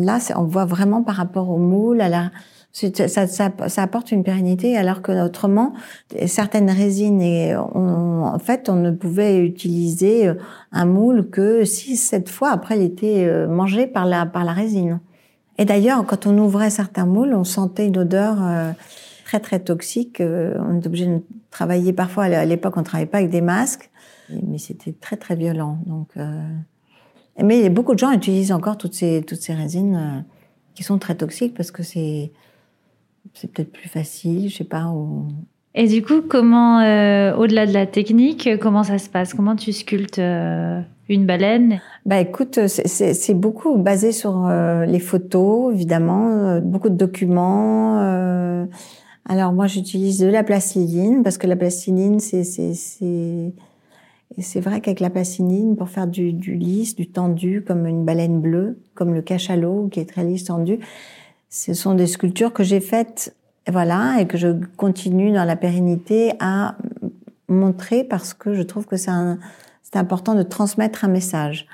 là, 0.00 0.18
on 0.36 0.42
voit 0.42 0.64
vraiment 0.64 1.02
par 1.02 1.14
rapport 1.14 1.48
au 1.48 1.58
moule, 1.58 2.00
à 2.00 2.08
la, 2.08 2.30
ça, 2.72 2.90
ça, 3.06 3.50
ça, 3.68 3.82
apporte 3.82 4.10
une 4.10 4.24
pérennité, 4.24 4.76
alors 4.76 5.00
que 5.00 5.12
autrement, 5.24 5.72
certaines 6.26 6.70
résines, 6.70 7.22
et 7.22 7.54
en 7.54 8.38
fait, 8.40 8.68
on 8.68 8.76
ne 8.76 8.90
pouvait 8.90 9.38
utiliser 9.38 10.28
euh, 10.28 10.34
un 10.72 10.86
moule 10.86 11.30
que 11.30 11.64
six, 11.64 11.96
sept 11.96 12.28
fois 12.28 12.50
après, 12.50 12.78
il 12.78 12.84
était 12.84 13.24
euh, 13.26 13.46
mangé 13.46 13.86
par 13.86 14.06
la 14.06 14.26
par 14.26 14.44
la 14.44 14.52
résine. 14.52 14.98
Et 15.58 15.64
d'ailleurs, 15.64 16.04
quand 16.04 16.26
on 16.26 16.36
ouvrait 16.38 16.70
certains 16.70 17.06
moules, 17.06 17.34
on 17.34 17.44
sentait 17.44 17.86
une 17.86 17.98
odeur 17.98 18.38
très 19.30 19.40
très 19.40 19.60
toxique. 19.60 20.20
On 20.20 20.78
était 20.78 20.88
obligé 20.88 21.06
de 21.06 21.22
travailler 21.50 21.92
parfois. 21.92 22.24
À 22.24 22.44
l'époque, 22.44 22.76
on 22.76 22.82
travaillait 22.82 23.10
pas 23.10 23.18
avec 23.18 23.30
des 23.30 23.42
masques, 23.42 23.90
mais 24.28 24.58
c'était 24.58 24.92
très 24.92 25.16
très 25.16 25.36
violent. 25.36 25.78
Donc 25.86 26.16
mais 27.42 27.68
beaucoup 27.70 27.94
de 27.94 27.98
gens 27.98 28.12
utilisent 28.12 28.52
encore 28.52 28.76
toutes 28.76 28.94
ces, 28.94 29.22
toutes 29.26 29.40
ces 29.40 29.54
résines 29.54 29.96
euh, 29.96 30.20
qui 30.74 30.82
sont 30.82 30.98
très 30.98 31.14
toxiques 31.14 31.54
parce 31.54 31.70
que 31.70 31.82
c'est, 31.82 32.32
c'est 33.34 33.52
peut-être 33.52 33.72
plus 33.72 33.88
facile, 33.88 34.48
je 34.50 34.56
sais 34.56 34.64
pas. 34.64 34.86
Ou... 34.86 35.28
Et 35.74 35.86
du 35.86 36.02
coup, 36.02 36.22
comment, 36.28 36.80
euh, 36.80 37.34
au-delà 37.36 37.66
de 37.66 37.72
la 37.72 37.86
technique, 37.86 38.48
comment 38.60 38.82
ça 38.82 38.98
se 38.98 39.08
passe? 39.08 39.34
Comment 39.34 39.56
tu 39.56 39.72
sculptes 39.72 40.18
euh, 40.18 40.80
une 41.08 41.26
baleine? 41.26 41.80
Bah 42.04 42.20
écoute, 42.20 42.66
c'est, 42.66 43.14
c'est 43.14 43.34
beaucoup 43.34 43.76
basé 43.76 44.12
sur 44.12 44.48
les 44.86 45.00
photos, 45.00 45.72
évidemment, 45.72 46.60
beaucoup 46.60 46.88
de 46.88 46.96
documents. 46.96 48.66
Alors 49.26 49.52
moi, 49.52 49.66
j'utilise 49.66 50.18
de 50.18 50.26
la 50.26 50.42
plastiline 50.42 51.22
parce 51.22 51.38
que 51.38 51.46
la 51.46 51.56
plastiline, 51.56 52.20
c'est, 52.20 52.44
c'est, 52.44 52.72
c'est 52.74 54.60
vrai 54.60 54.80
qu'avec 54.80 55.00
la 55.00 55.10
placinine, 55.10 55.76
pour 55.76 55.88
faire 55.88 56.06
du, 56.06 56.32
du, 56.32 56.54
lisse, 56.54 56.96
du 56.96 57.08
tendu, 57.08 57.62
comme 57.66 57.86
une 57.86 58.04
baleine 58.04 58.40
bleue, 58.40 58.78
comme 58.94 59.14
le 59.14 59.22
cachalot, 59.22 59.88
qui 59.88 60.00
est 60.00 60.08
très 60.08 60.24
lisse, 60.24 60.44
tendu, 60.44 60.78
ce 61.48 61.74
sont 61.74 61.94
des 61.94 62.06
sculptures 62.06 62.52
que 62.52 62.62
j'ai 62.62 62.80
faites, 62.80 63.36
voilà, 63.68 64.16
et 64.20 64.26
que 64.26 64.38
je 64.38 64.48
continue 64.76 65.32
dans 65.32 65.44
la 65.44 65.56
pérennité 65.56 66.32
à 66.40 66.76
montrer 67.48 68.04
parce 68.04 68.32
que 68.32 68.54
je 68.54 68.62
trouve 68.62 68.86
que 68.86 68.96
c'est 68.96 69.10
important 69.94 70.34
de 70.34 70.42
transmettre 70.42 71.04
un 71.04 71.08
message. 71.08 71.66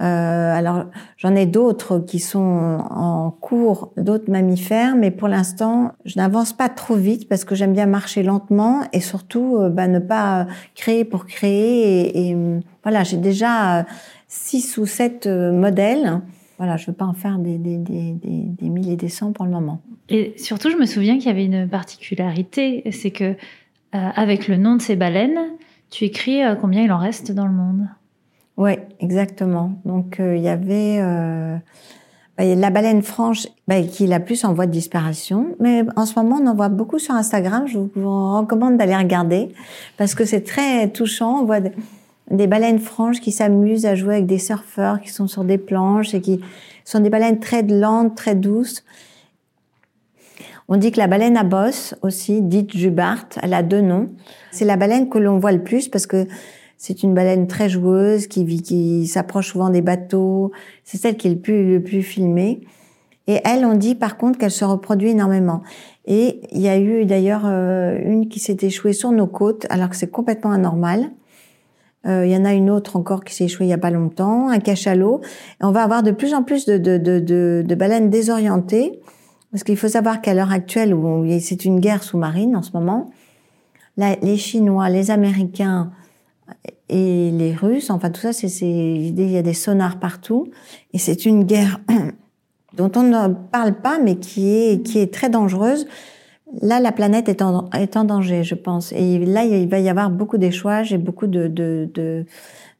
Euh, 0.00 0.54
alors, 0.54 0.86
j'en 1.18 1.34
ai 1.34 1.44
d'autres 1.44 1.98
qui 1.98 2.20
sont 2.20 2.78
en 2.90 3.30
cours, 3.30 3.92
d'autres 3.98 4.30
mammifères, 4.30 4.96
mais 4.96 5.10
pour 5.10 5.28
l'instant, 5.28 5.92
je 6.06 6.18
n'avance 6.18 6.54
pas 6.54 6.70
trop 6.70 6.94
vite 6.94 7.28
parce 7.28 7.44
que 7.44 7.54
j'aime 7.54 7.74
bien 7.74 7.86
marcher 7.86 8.22
lentement 8.22 8.82
et 8.92 9.00
surtout 9.00 9.58
euh, 9.58 9.68
bah, 9.68 9.88
ne 9.88 9.98
pas 9.98 10.46
créer 10.74 11.04
pour 11.04 11.26
créer. 11.26 12.18
Et, 12.18 12.30
et 12.30 12.36
voilà, 12.82 13.04
j'ai 13.04 13.18
déjà 13.18 13.84
six 14.26 14.78
ou 14.78 14.86
sept 14.86 15.26
euh, 15.26 15.52
modèles. 15.52 16.20
Voilà, 16.56 16.78
je 16.78 16.86
veux 16.86 16.96
pas 16.96 17.06
en 17.06 17.14
faire 17.14 17.38
des, 17.38 17.58
des, 17.58 17.76
des, 17.76 18.14
des, 18.14 18.68
milliers 18.68 18.94
et 18.94 18.96
des 18.96 19.08
cents 19.08 19.32
pour 19.32 19.44
le 19.44 19.50
moment. 19.50 19.80
Et 20.08 20.34
surtout, 20.38 20.70
je 20.70 20.76
me 20.76 20.86
souviens 20.86 21.16
qu'il 21.16 21.26
y 21.26 21.30
avait 21.30 21.44
une 21.44 21.68
particularité, 21.68 22.82
c'est 22.90 23.10
que 23.10 23.34
avec 23.92 24.46
le 24.46 24.56
nom 24.56 24.76
de 24.76 24.82
ces 24.82 24.94
baleines, 24.94 25.38
tu 25.90 26.04
écris 26.04 26.40
combien 26.60 26.82
il 26.82 26.92
en 26.92 26.98
reste 26.98 27.32
dans 27.32 27.46
le 27.46 27.52
monde? 27.52 27.88
Oui, 28.60 28.72
exactement. 29.00 29.72
Donc 29.86 30.20
euh, 30.20 30.36
il 30.36 30.42
y 30.42 30.48
avait 30.50 30.98
euh, 31.00 31.56
bah, 32.36 32.44
la 32.44 32.68
baleine 32.68 33.00
franche 33.00 33.48
bah, 33.66 33.80
qui 33.80 34.04
est 34.04 34.06
la 34.06 34.20
plus 34.20 34.44
en 34.44 34.52
voie 34.52 34.66
de 34.66 34.70
disparition, 34.70 35.56
mais 35.60 35.82
en 35.96 36.04
ce 36.04 36.18
moment 36.18 36.40
on 36.42 36.46
en 36.46 36.54
voit 36.54 36.68
beaucoup 36.68 36.98
sur 36.98 37.14
Instagram. 37.14 37.66
Je 37.66 37.78
vous, 37.78 38.36
recommande 38.36 38.76
d'aller 38.76 38.94
regarder 38.94 39.48
parce 39.96 40.14
que 40.14 40.26
c'est 40.26 40.42
très 40.42 40.90
touchant. 40.90 41.40
On 41.40 41.46
voit 41.46 41.60
des 42.30 42.46
baleines 42.46 42.80
franches 42.80 43.22
qui 43.22 43.32
s'amusent 43.32 43.86
à 43.86 43.94
jouer 43.94 44.16
avec 44.16 44.26
des 44.26 44.38
surfeurs 44.38 45.00
qui 45.00 45.08
sont 45.08 45.26
sur 45.26 45.44
des 45.44 45.56
planches 45.56 46.12
et 46.12 46.20
qui 46.20 46.42
sont 46.84 47.00
des 47.00 47.08
baleines 47.08 47.40
très 47.40 47.62
lentes, 47.62 48.14
très 48.14 48.34
douces. 48.34 48.84
On 50.68 50.76
dit 50.76 50.92
que 50.92 50.98
la 50.98 51.06
baleine 51.06 51.38
à 51.38 51.44
bosse 51.44 51.94
aussi, 52.02 52.42
dite 52.42 52.76
jubart, 52.76 53.24
elle 53.42 53.54
a 53.54 53.62
deux 53.62 53.80
noms. 53.80 54.10
C'est 54.52 54.66
la 54.66 54.76
baleine 54.76 55.08
que 55.08 55.16
l'on 55.16 55.38
voit 55.38 55.52
le 55.52 55.62
plus 55.62 55.88
parce 55.88 56.06
que 56.06 56.28
c'est 56.82 57.02
une 57.02 57.12
baleine 57.12 57.46
très 57.46 57.68
joueuse 57.68 58.26
qui, 58.26 58.42
vit, 58.42 58.62
qui 58.62 59.06
s'approche 59.06 59.48
souvent 59.48 59.68
des 59.68 59.82
bateaux. 59.82 60.50
C'est 60.82 60.96
celle 60.96 61.18
qui 61.18 61.26
est 61.26 61.32
le 61.32 61.38
plus, 61.38 61.70
le 61.70 61.82
plus 61.82 62.02
filmée. 62.02 62.62
Et 63.26 63.38
elle, 63.44 63.66
on 63.66 63.74
dit 63.74 63.94
par 63.94 64.16
contre 64.16 64.38
qu'elle 64.38 64.50
se 64.50 64.64
reproduit 64.64 65.10
énormément. 65.10 65.60
Et 66.06 66.40
il 66.52 66.60
y 66.62 66.70
a 66.70 66.78
eu 66.78 67.04
d'ailleurs 67.04 67.42
euh, 67.44 67.98
une 68.02 68.30
qui 68.30 68.38
s'est 68.38 68.56
échouée 68.62 68.94
sur 68.94 69.12
nos 69.12 69.26
côtes, 69.26 69.66
alors 69.68 69.90
que 69.90 69.94
c'est 69.94 70.10
complètement 70.10 70.52
anormal. 70.52 71.10
Euh, 72.06 72.24
il 72.24 72.32
y 72.32 72.36
en 72.36 72.46
a 72.46 72.54
une 72.54 72.70
autre 72.70 72.96
encore 72.96 73.24
qui 73.24 73.34
s'est 73.34 73.44
échouée 73.44 73.66
il 73.66 73.68
y 73.68 73.74
a 73.74 73.78
pas 73.78 73.90
longtemps, 73.90 74.48
un 74.48 74.58
cachalot. 74.58 75.20
Et 75.60 75.64
on 75.64 75.72
va 75.72 75.82
avoir 75.82 76.02
de 76.02 76.12
plus 76.12 76.32
en 76.32 76.42
plus 76.42 76.64
de, 76.64 76.78
de, 76.78 76.96
de, 76.96 77.62
de 77.62 77.74
baleines 77.74 78.08
désorientées, 78.08 79.00
parce 79.50 79.64
qu'il 79.64 79.76
faut 79.76 79.88
savoir 79.88 80.22
qu'à 80.22 80.32
l'heure 80.32 80.50
actuelle, 80.50 80.94
où 80.94 81.26
c'est 81.40 81.66
une 81.66 81.78
guerre 81.78 82.02
sous-marine 82.02 82.56
en 82.56 82.62
ce 82.62 82.72
moment, 82.72 83.10
les 83.98 84.38
Chinois, 84.38 84.88
les 84.88 85.10
Américains, 85.10 85.90
et 86.88 87.30
les 87.30 87.54
Russes, 87.54 87.90
enfin 87.90 88.10
tout 88.10 88.20
ça, 88.20 88.32
c'est 88.32 88.48
il 88.48 89.30
y 89.30 89.36
a 89.36 89.42
des 89.42 89.54
sonars 89.54 89.98
partout 89.98 90.48
et 90.92 90.98
c'est 90.98 91.24
une 91.24 91.44
guerre 91.44 91.80
dont 92.76 92.90
on 92.96 93.02
ne 93.02 93.34
parle 93.34 93.74
pas, 93.80 93.98
mais 93.98 94.16
qui 94.16 94.48
est 94.50 94.82
qui 94.84 94.98
est 94.98 95.12
très 95.12 95.30
dangereuse. 95.30 95.86
Là, 96.62 96.80
la 96.80 96.90
planète 96.90 97.28
est 97.28 97.42
en, 97.42 97.70
est 97.70 97.96
en 97.96 98.04
danger, 98.04 98.42
je 98.42 98.56
pense. 98.56 98.92
Et 98.92 99.24
là, 99.24 99.44
il 99.44 99.68
va 99.68 99.78
y 99.78 99.88
avoir 99.88 100.10
beaucoup 100.10 100.36
d'échouages 100.36 100.92
et 100.92 100.98
beaucoup 100.98 101.28
de, 101.28 101.46
de, 101.46 102.26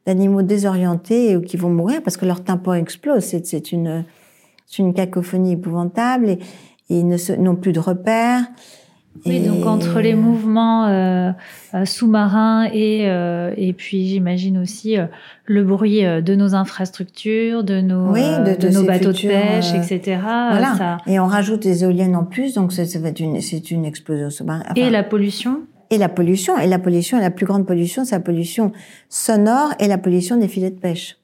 d'animaux 0.05 0.41
désorientés 0.41 1.41
qui 1.45 1.55
vont 1.55 1.69
mourir 1.69 2.01
parce 2.03 2.17
que 2.17 2.25
leur 2.25 2.43
tympan 2.43 2.73
explose. 2.73 3.23
C'est, 3.23 3.71
une, 3.71 4.03
une 4.77 4.93
cacophonie 4.93 5.53
épouvantable 5.53 6.29
et, 6.29 6.39
et 6.89 6.99
ils 6.99 7.41
n'ont 7.41 7.55
plus 7.55 7.71
de 7.71 7.79
repères. 7.79 8.43
Oui, 9.25 9.41
donc 9.41 9.65
entre 9.65 9.99
les 9.99 10.15
mouvements 10.15 10.87
euh, 10.87 11.31
euh, 11.73 11.85
sous-marins 11.85 12.69
et, 12.73 13.09
euh, 13.09 13.53
et 13.55 13.73
puis 13.73 14.07
j'imagine 14.07 14.57
aussi 14.57 14.95
le 15.45 15.63
bruit 15.63 16.01
de 16.01 16.35
nos 16.35 16.55
infrastructures, 16.55 17.63
de 17.63 17.81
nos, 17.81 18.13
de, 18.13 18.73
nos 18.73 18.83
bateaux 18.83 19.11
de 19.11 19.21
pêche, 19.21 19.73
etc. 19.73 20.19
Voilà. 20.21 20.75
Ça... 20.77 20.97
Et 21.07 21.19
on 21.19 21.27
rajoute 21.27 21.61
des 21.61 21.83
éoliennes 21.83 22.15
en 22.15 22.23
plus, 22.23 22.55
donc 22.55 22.77
être 22.77 23.19
une, 23.19 23.41
c'est 23.41 23.69
une 23.69 23.85
explosion 23.85 24.29
sous-marine. 24.29 24.65
et 24.75 24.89
la 24.89 25.03
pollution? 25.03 25.61
Et 25.89 25.97
la 25.97 26.07
pollution, 26.07 26.57
et 26.57 26.67
la 26.67 26.79
pollution, 26.79 27.19
la 27.19 27.31
plus 27.31 27.45
grande 27.45 27.67
pollution, 27.67 28.05
c'est 28.05 28.15
la 28.15 28.21
pollution 28.21 28.71
sonore 29.09 29.73
et 29.79 29.87
la 29.87 29.97
pollution 29.97 30.37
des 30.37 30.47
filets 30.47 30.71
de 30.71 30.79
pêche, 30.79 31.17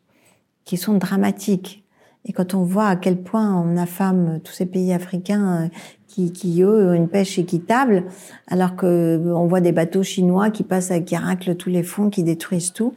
qui 0.65 0.75
sont 0.75 0.95
dramatiques. 0.95 1.85
Et 2.25 2.33
quand 2.33 2.53
on 2.53 2.63
voit 2.63 2.87
à 2.87 2.97
quel 2.97 3.15
point 3.15 3.55
on 3.55 3.77
affame 3.77 4.41
tous 4.43 4.51
ces 4.51 4.65
pays 4.65 4.91
africains 4.91 5.69
qui, 6.17 6.31
qui 6.31 6.63
ont 6.65 6.93
une 6.93 7.07
pêche 7.07 7.37
équitable, 7.37 8.05
alors 8.47 8.75
que 8.75 9.21
on 9.33 9.45
voit 9.45 9.61
des 9.61 9.71
bateaux 9.71 10.01
chinois 10.01 10.49
qui 10.49 10.63
passent, 10.63 10.91
qui 11.05 11.15
raclent 11.15 11.55
tous 11.55 11.69
les 11.69 11.83
fonds, 11.83 12.09
qui 12.09 12.23
détruisent 12.23 12.73
tout. 12.73 12.93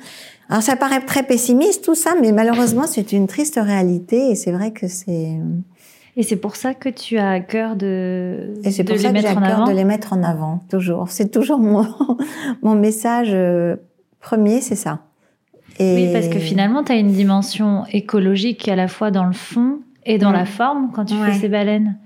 Alors 0.48 0.62
ça 0.62 0.74
paraît 0.76 1.04
très 1.04 1.22
pessimiste 1.22 1.84
tout 1.84 1.94
ça, 1.94 2.14
mais 2.20 2.32
malheureusement 2.32 2.84
c'est 2.86 3.12
une 3.12 3.26
triste 3.26 3.60
réalité 3.62 4.30
et 4.30 4.34
c'est 4.34 4.52
vrai 4.52 4.70
que 4.70 4.88
c'est. 4.88 5.38
Et 6.16 6.22
c'est 6.22 6.36
pour 6.36 6.56
ça 6.56 6.74
que 6.74 6.88
tu 6.88 7.18
as 7.18 7.30
à 7.30 7.40
cœur 7.40 7.76
de, 7.76 8.54
et 8.64 8.70
c'est 8.70 8.84
pour 8.84 8.98
ça 8.98 9.12
que 9.12 9.20
j'ai 9.20 9.26
à 9.26 9.34
cœur 9.34 9.64
de 9.64 9.72
les 9.72 9.84
mettre 9.84 10.12
en 10.12 10.22
avant 10.22 10.64
toujours. 10.70 11.10
C'est 11.10 11.30
toujours 11.30 11.58
mon 11.58 11.86
mon 12.62 12.74
message 12.74 13.30
euh, 13.32 13.76
premier, 14.20 14.60
c'est 14.60 14.76
ça. 14.76 15.00
Et... 15.78 15.94
Oui, 15.94 16.12
parce 16.12 16.28
que 16.28 16.38
finalement 16.38 16.84
tu 16.84 16.92
as 16.92 16.96
une 16.96 17.12
dimension 17.12 17.84
écologique 17.92 18.66
à 18.68 18.76
la 18.76 18.88
fois 18.88 19.10
dans 19.10 19.24
le 19.24 19.32
fond 19.32 19.80
et 20.06 20.16
dans 20.16 20.32
la 20.32 20.46
forme 20.46 20.90
quand 20.94 21.04
tu 21.04 21.14
fais 21.14 21.34
ces 21.34 21.48
baleines. 21.48 21.96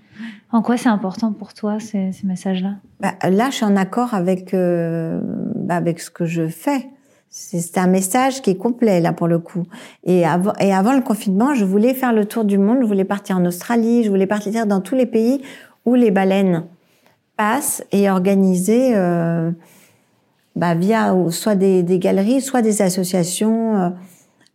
En 0.52 0.62
quoi 0.62 0.76
c'est 0.76 0.88
important 0.88 1.32
pour 1.32 1.54
toi 1.54 1.80
ces, 1.80 2.12
ces 2.12 2.26
messages-là? 2.26 2.74
Bah, 3.00 3.14
Là, 3.28 3.50
je 3.50 3.56
suis 3.56 3.64
en 3.64 3.76
accord 3.76 4.14
avec 4.14 4.54
euh, 4.54 5.20
bah, 5.56 5.76
avec 5.76 6.00
ce 6.00 6.10
que 6.10 6.24
je 6.24 6.48
fais. 6.48 6.88
C'est 7.36 7.78
un 7.78 7.88
message 7.88 8.42
qui 8.42 8.50
est 8.50 8.56
complet 8.56 9.00
là 9.00 9.12
pour 9.12 9.26
le 9.26 9.40
coup. 9.40 9.64
Et 10.04 10.24
avant, 10.24 10.52
et 10.60 10.72
avant 10.72 10.92
le 10.92 11.02
confinement, 11.02 11.52
je 11.52 11.64
voulais 11.64 11.92
faire 11.92 12.12
le 12.12 12.26
tour 12.26 12.44
du 12.44 12.58
monde. 12.58 12.78
Je 12.82 12.86
voulais 12.86 13.04
partir 13.04 13.36
en 13.36 13.44
Australie. 13.44 14.04
Je 14.04 14.08
voulais 14.08 14.28
partir 14.28 14.66
dans 14.66 14.80
tous 14.80 14.94
les 14.94 15.06
pays 15.06 15.42
où 15.84 15.96
les 15.96 16.12
baleines 16.12 16.64
passent 17.36 17.84
et 17.90 18.08
organiser 18.08 18.94
euh, 18.94 19.50
bah, 20.54 20.76
via 20.76 21.12
soit 21.30 21.56
des, 21.56 21.82
des, 21.82 21.98
galeries, 21.98 22.40
soit 22.40 22.62
des 22.62 22.82
associations. 22.82 23.76
Euh, 23.80 23.90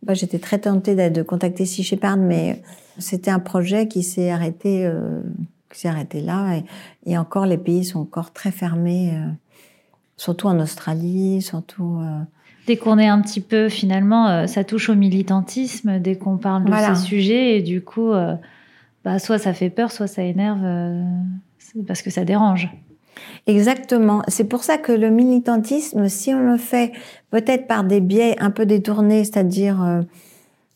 bah, 0.02 0.14
J'étais 0.14 0.38
très 0.38 0.58
tentée 0.58 1.10
de 1.10 1.22
contacter 1.22 1.66
Sea 1.66 1.82
Shepherd, 1.82 2.18
mais 2.18 2.62
c'était 2.98 3.30
un 3.30 3.40
projet 3.40 3.88
qui 3.88 4.02
s'est 4.02 4.30
arrêté. 4.30 4.86
Euh, 4.86 5.20
s'est 5.78 5.88
arrêté 5.88 6.20
là. 6.20 6.56
Et, 6.56 6.64
et, 7.12 7.18
encore, 7.18 7.46
les 7.46 7.58
pays 7.58 7.84
sont 7.84 8.00
encore 8.00 8.32
très 8.32 8.50
fermés, 8.50 9.12
euh, 9.14 9.28
surtout 10.16 10.46
en 10.46 10.58
Australie, 10.60 11.42
surtout. 11.42 11.98
Euh... 12.00 12.20
Dès 12.66 12.76
qu'on 12.76 12.98
est 12.98 13.08
un 13.08 13.20
petit 13.20 13.40
peu, 13.40 13.68
finalement, 13.68 14.28
euh, 14.28 14.46
ça 14.46 14.64
touche 14.64 14.88
au 14.88 14.94
militantisme, 14.94 15.98
dès 15.98 16.16
qu'on 16.16 16.36
parle 16.36 16.64
de 16.64 16.72
ces 16.72 17.02
sujets, 17.02 17.56
et 17.56 17.62
du 17.62 17.82
coup, 17.82 18.12
bah, 19.04 19.18
soit 19.18 19.38
ça 19.38 19.54
fait 19.54 19.70
peur, 19.70 19.90
soit 19.90 20.06
ça 20.06 20.22
énerve, 20.22 20.60
parce 21.86 22.02
que 22.02 22.10
ça 22.10 22.24
dérange. 22.24 22.68
Exactement. 23.46 24.22
C'est 24.28 24.48
pour 24.48 24.62
ça 24.62 24.78
que 24.78 24.92
le 24.92 25.10
militantisme, 25.10 26.08
si 26.08 26.32
on 26.32 26.40
le 26.40 26.58
fait 26.58 26.92
peut-être 27.30 27.66
par 27.66 27.82
des 27.82 28.00
biais 28.00 28.36
un 28.40 28.50
peu 28.50 28.66
détournés, 28.66 29.24
c'est-à-dire 29.24 30.04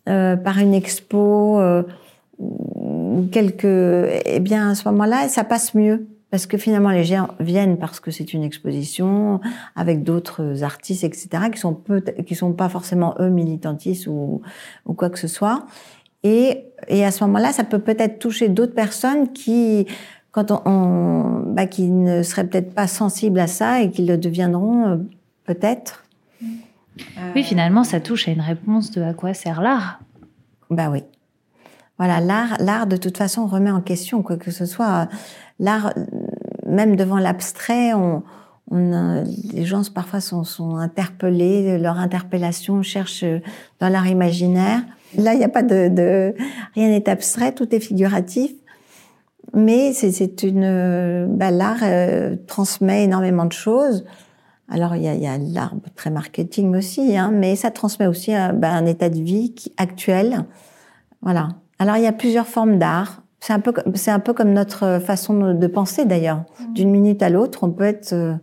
par 0.07 0.59
une 0.59 0.75
expo, 0.75 1.61
quelques, 3.31 3.65
eh 3.65 4.41
bien, 4.41 4.71
à 4.71 4.75
ce 4.75 4.89
moment-là, 4.89 5.29
ça 5.29 5.45
passe 5.45 5.75
mieux. 5.75 6.07
Parce 6.31 6.47
que 6.47 6.59
finalement, 6.59 6.91
les 6.91 7.05
gens 7.05 7.29
viennent 7.39 7.79
parce 7.79 8.01
que 8.01 8.11
c'est 8.11 8.35
une 8.35 8.43
exposition 8.43 9.41
avec 9.77 10.03
d'autres 10.03 10.65
artistes, 10.65 11.05
etc., 11.05 11.29
qui 11.53 11.61
sont 11.61 11.75
peut 11.75 12.01
qui 12.27 12.35
sont 12.35 12.53
pas 12.53 12.69
forcément 12.69 13.15
eux 13.21 13.29
militantistes 13.29 14.09
ou, 14.09 14.43
ou 14.85 14.95
quoi 14.95 15.11
que 15.11 15.19
ce 15.21 15.29
soit. 15.29 15.67
Et, 16.25 16.65
et 16.89 17.05
à 17.05 17.13
ce 17.13 17.23
moment-là, 17.23 17.53
ça 17.53 17.63
peut 17.63 17.79
peut-être 17.79 18.19
toucher 18.19 18.49
d'autres 18.49 18.75
personnes 18.75 19.33
qui, 19.33 19.87
quand 20.33 20.51
on, 20.51 20.61
on 20.65 21.41
bah, 21.53 21.67
qui 21.67 21.89
ne 21.89 22.25
seraient 22.25 22.49
peut-être 22.49 22.75
pas 22.75 22.89
sensibles 22.89 23.39
à 23.39 23.47
ça 23.47 23.83
et 23.83 23.91
qui 23.93 24.05
le 24.05 24.19
deviendront 24.19 24.89
euh, 24.89 24.97
peut-être. 25.45 26.05
Oui, 27.37 27.45
finalement, 27.45 27.85
ça 27.85 28.01
touche 28.01 28.27
à 28.27 28.33
une 28.33 28.41
réponse 28.41 28.91
de 28.91 29.03
à 29.03 29.15
quoi 29.15 29.35
sert 29.35 29.63
l'art? 29.63 30.01
Bah 30.71 30.89
oui. 30.91 31.05
Voilà, 31.99 32.21
l'art, 32.21 32.57
l'art 32.59 32.87
de 32.87 32.97
toute 32.97 33.17
façon 33.17 33.47
remet 33.47 33.71
en 33.71 33.81
question 33.81 34.23
quoi 34.23 34.37
que 34.37 34.51
ce 34.51 34.67
soit. 34.67 35.09
L'art, 35.61 35.95
même 36.67 36.97
devant 36.97 37.19
l'abstrait, 37.19 37.95
on, 37.95 38.23
on, 38.71 39.23
les 39.53 39.65
gens 39.65 39.83
parfois 39.93 40.21
sont, 40.21 40.43
sont 40.43 40.77
interpellés, 40.77 41.79
leur 41.79 41.99
interpellation 41.99 42.83
cherche 42.83 43.25
dans 43.79 43.89
l'art 43.89 44.09
imaginaire. 44.09 44.83
Là, 45.17 45.35
il 45.35 45.39
n'y 45.39 45.45
a 45.45 45.49
pas 45.49 45.63
de, 45.63 45.89
de 45.89 46.35
rien 46.75 46.89
n'est 46.89 47.09
abstrait, 47.09 47.53
tout 47.53 47.73
est 47.75 47.81
figuratif. 47.81 48.53
Mais 49.53 49.93
c'est 49.93 50.43
une, 50.43 51.29
bah, 51.37 51.53
l'art 51.53 51.83
euh, 51.83 52.35
transmet 52.49 53.05
énormément 53.05 53.45
de 53.45 53.53
choses. 53.53 54.05
Alors 54.69 54.97
il 54.97 55.03
y 55.03 55.09
a, 55.09 55.15
y 55.15 55.27
a 55.27 55.39
l'art 55.39 55.75
très 55.95 56.11
marketing 56.11 56.75
aussi, 56.75 57.17
hein, 57.17 57.31
mais 57.33 57.55
ça 57.55 57.71
transmet 57.71 58.07
aussi 58.07 58.35
euh, 58.35 58.49
bah, 58.49 58.73
un 58.73 58.87
état 58.87 59.11
de 59.11 59.21
vie 59.21 59.55
qui, 59.55 59.73
actuel. 59.77 60.45
Voilà. 61.23 61.51
Alors 61.79 61.97
il 61.97 62.03
y 62.03 62.07
a 62.07 62.13
plusieurs 62.13 62.47
formes 62.47 62.79
d'art. 62.79 63.23
C'est 63.41 63.53
un 63.53 63.61
peu, 63.61 63.75
c'est 63.95 64.11
un 64.11 64.21
peu 64.21 64.33
comme 64.33 64.53
notre 64.53 65.01
façon 65.05 65.53
de 65.53 65.67
penser 65.67 66.07
d'ailleurs. 66.07 66.39
Mmh. 66.39 66.73
D'une 66.73 66.91
minute 66.91 67.23
à 67.23 67.29
l'autre, 67.29 67.65
on 67.65 67.71
peut 67.71 67.85
être, 67.85 68.15
euh, 68.15 68.35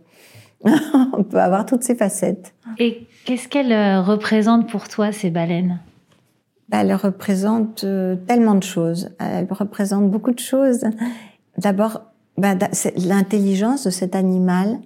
on 1.12 1.24
peut 1.24 1.40
avoir 1.40 1.66
toutes 1.66 1.82
ces 1.82 1.96
facettes. 1.96 2.54
Et 2.78 3.06
qu'est-ce 3.24 3.48
qu'elles 3.48 3.72
euh, 3.72 4.00
représentent 4.00 4.68
pour 4.68 4.88
toi 4.88 5.10
ces 5.10 5.30
baleines? 5.30 5.80
Bah, 6.68 6.78
Elles 6.82 6.94
représentent 6.94 7.84
euh, 7.84 8.14
tellement 8.14 8.54
de 8.54 8.62
choses. 8.62 9.10
Elles 9.18 9.48
représentent 9.50 10.10
beaucoup 10.10 10.30
de 10.30 10.38
choses. 10.38 10.84
D'abord, 11.58 12.02
bah, 12.38 12.54
l'intelligence 12.96 13.84
de 13.84 13.90
cet 13.90 14.14
animal, 14.14 14.78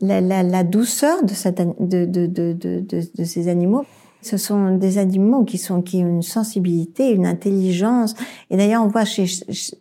la, 0.00 0.20
la, 0.20 0.42
la 0.42 0.64
douceur 0.64 1.22
de, 1.22 1.32
cette, 1.32 1.62
de, 1.78 2.04
de, 2.04 2.26
de, 2.26 2.52
de 2.82 3.24
ces 3.24 3.48
animaux. 3.48 3.84
Ce 4.28 4.36
sont 4.36 4.76
des 4.76 4.98
animaux 4.98 5.44
qui 5.44 5.56
sont 5.56 5.80
qui 5.80 6.04
ont 6.04 6.08
une 6.08 6.22
sensibilité, 6.22 7.10
une 7.12 7.24
intelligence. 7.24 8.14
Et 8.50 8.58
d'ailleurs, 8.58 8.84
on 8.84 8.88
voit 8.88 9.06
chez, 9.06 9.24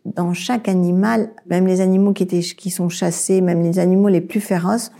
dans 0.05 0.33
chaque 0.33 0.69
animal, 0.69 1.31
même 1.49 1.67
les 1.67 1.81
animaux 1.81 2.13
qui 2.13 2.23
étaient 2.23 2.39
qui 2.39 2.69
sont 2.69 2.87
chassés, 2.87 3.41
même 3.41 3.61
les 3.61 3.77
animaux 3.77 4.07
les 4.07 4.21
plus 4.21 4.39
féroces. 4.39 4.91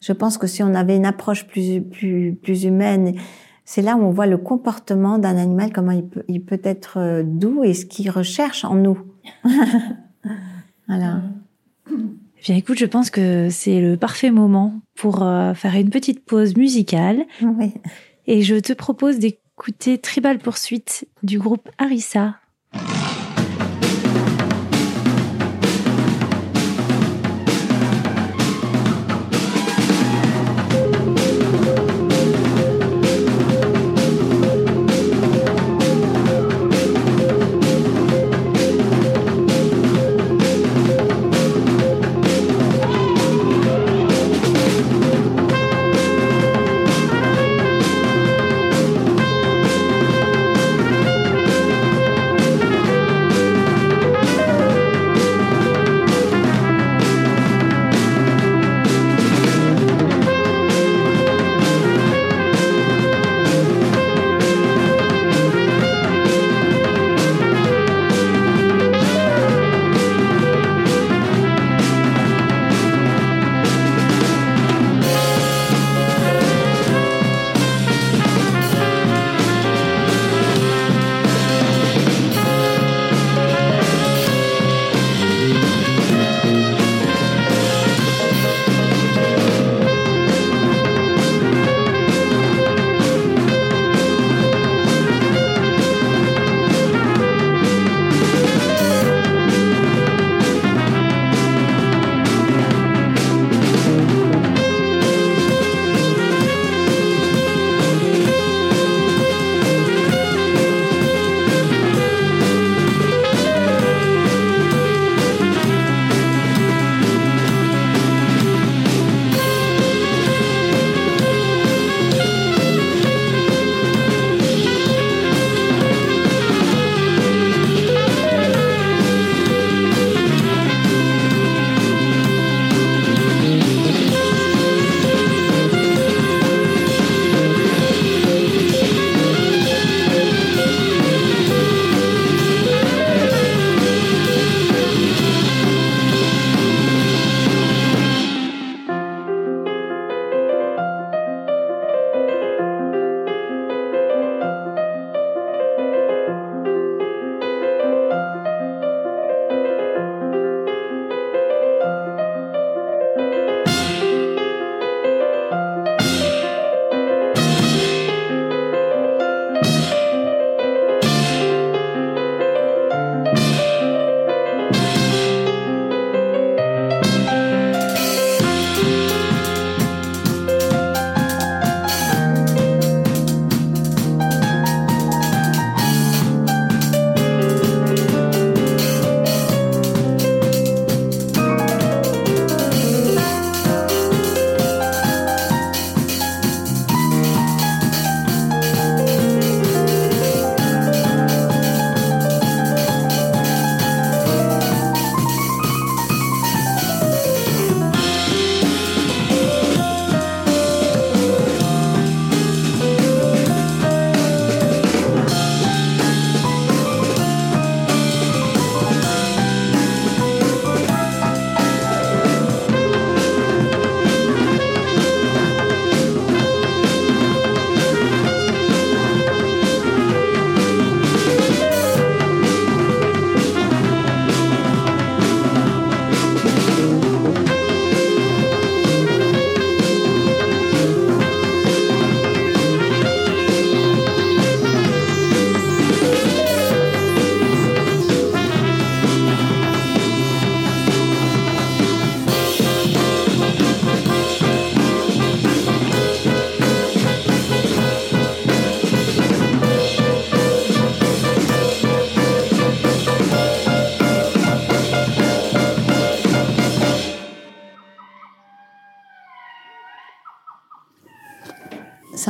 Je 0.00 0.12
pense 0.12 0.38
que 0.38 0.46
si 0.46 0.62
on 0.62 0.74
avait 0.74 0.96
une 0.96 1.04
approche 1.04 1.46
plus 1.46 1.82
plus 1.82 2.34
plus 2.42 2.64
humaine, 2.64 3.14
c'est 3.66 3.82
là 3.82 3.96
où 3.96 4.00
on 4.00 4.10
voit 4.10 4.26
le 4.26 4.38
comportement 4.38 5.18
d'un 5.18 5.36
animal, 5.36 5.70
comment 5.70 5.92
il 5.92 6.06
peut 6.06 6.24
il 6.26 6.42
peut 6.42 6.60
être 6.64 6.98
euh, 6.98 7.22
doux 7.22 7.64
et 7.64 7.74
ce 7.74 7.84
qu'il 7.84 8.08
recherche 8.10 8.64
en 8.64 8.74
nous. 8.74 8.98
voilà. 10.88 11.20
Bien 12.44 12.56
écoute, 12.56 12.78
je 12.78 12.86
pense 12.86 13.10
que 13.10 13.48
c'est 13.50 13.80
le 13.80 13.96
parfait 13.96 14.30
moment 14.30 14.80
pour 14.94 15.22
euh, 15.22 15.52
faire 15.54 15.74
une 15.74 15.90
petite 15.90 16.24
pause 16.24 16.56
musicale. 16.56 17.26
Oui. 17.42 17.74
Et 18.30 18.42
je 18.42 18.56
te 18.56 18.74
propose 18.74 19.18
d'écouter 19.18 19.96
Tribal 19.96 20.38
Poursuite 20.38 21.08
du 21.22 21.38
groupe 21.38 21.70
Arissa. 21.78 22.36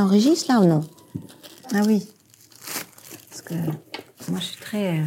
Enregistre 0.09 0.53
là 0.53 0.61
ou 0.61 0.65
non? 0.65 0.81
Ah 1.75 1.83
oui. 1.87 2.07
Parce 3.29 3.43
que 3.43 3.55
moi 4.31 4.41
je 4.41 4.45
suis 4.45 4.61
très. 4.61 4.99
Euh, 4.99 5.05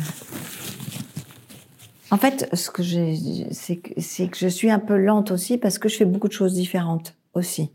en 2.11 2.17
fait, 2.17 2.47
ce 2.53 2.69
que 2.69 2.83
c'est 2.83 3.77
que, 3.77 4.25
que 4.25 4.37
je 4.37 4.47
suis 4.47 4.69
un 4.69 4.79
peu 4.79 4.97
lente 4.97 5.31
aussi 5.31 5.57
parce 5.57 5.79
que 5.79 5.89
je 5.89 5.97
fais 5.97 6.05
beaucoup 6.05 6.27
de 6.27 6.33
choses 6.33 6.53
différentes 6.53 7.15
aussi. 7.33 7.71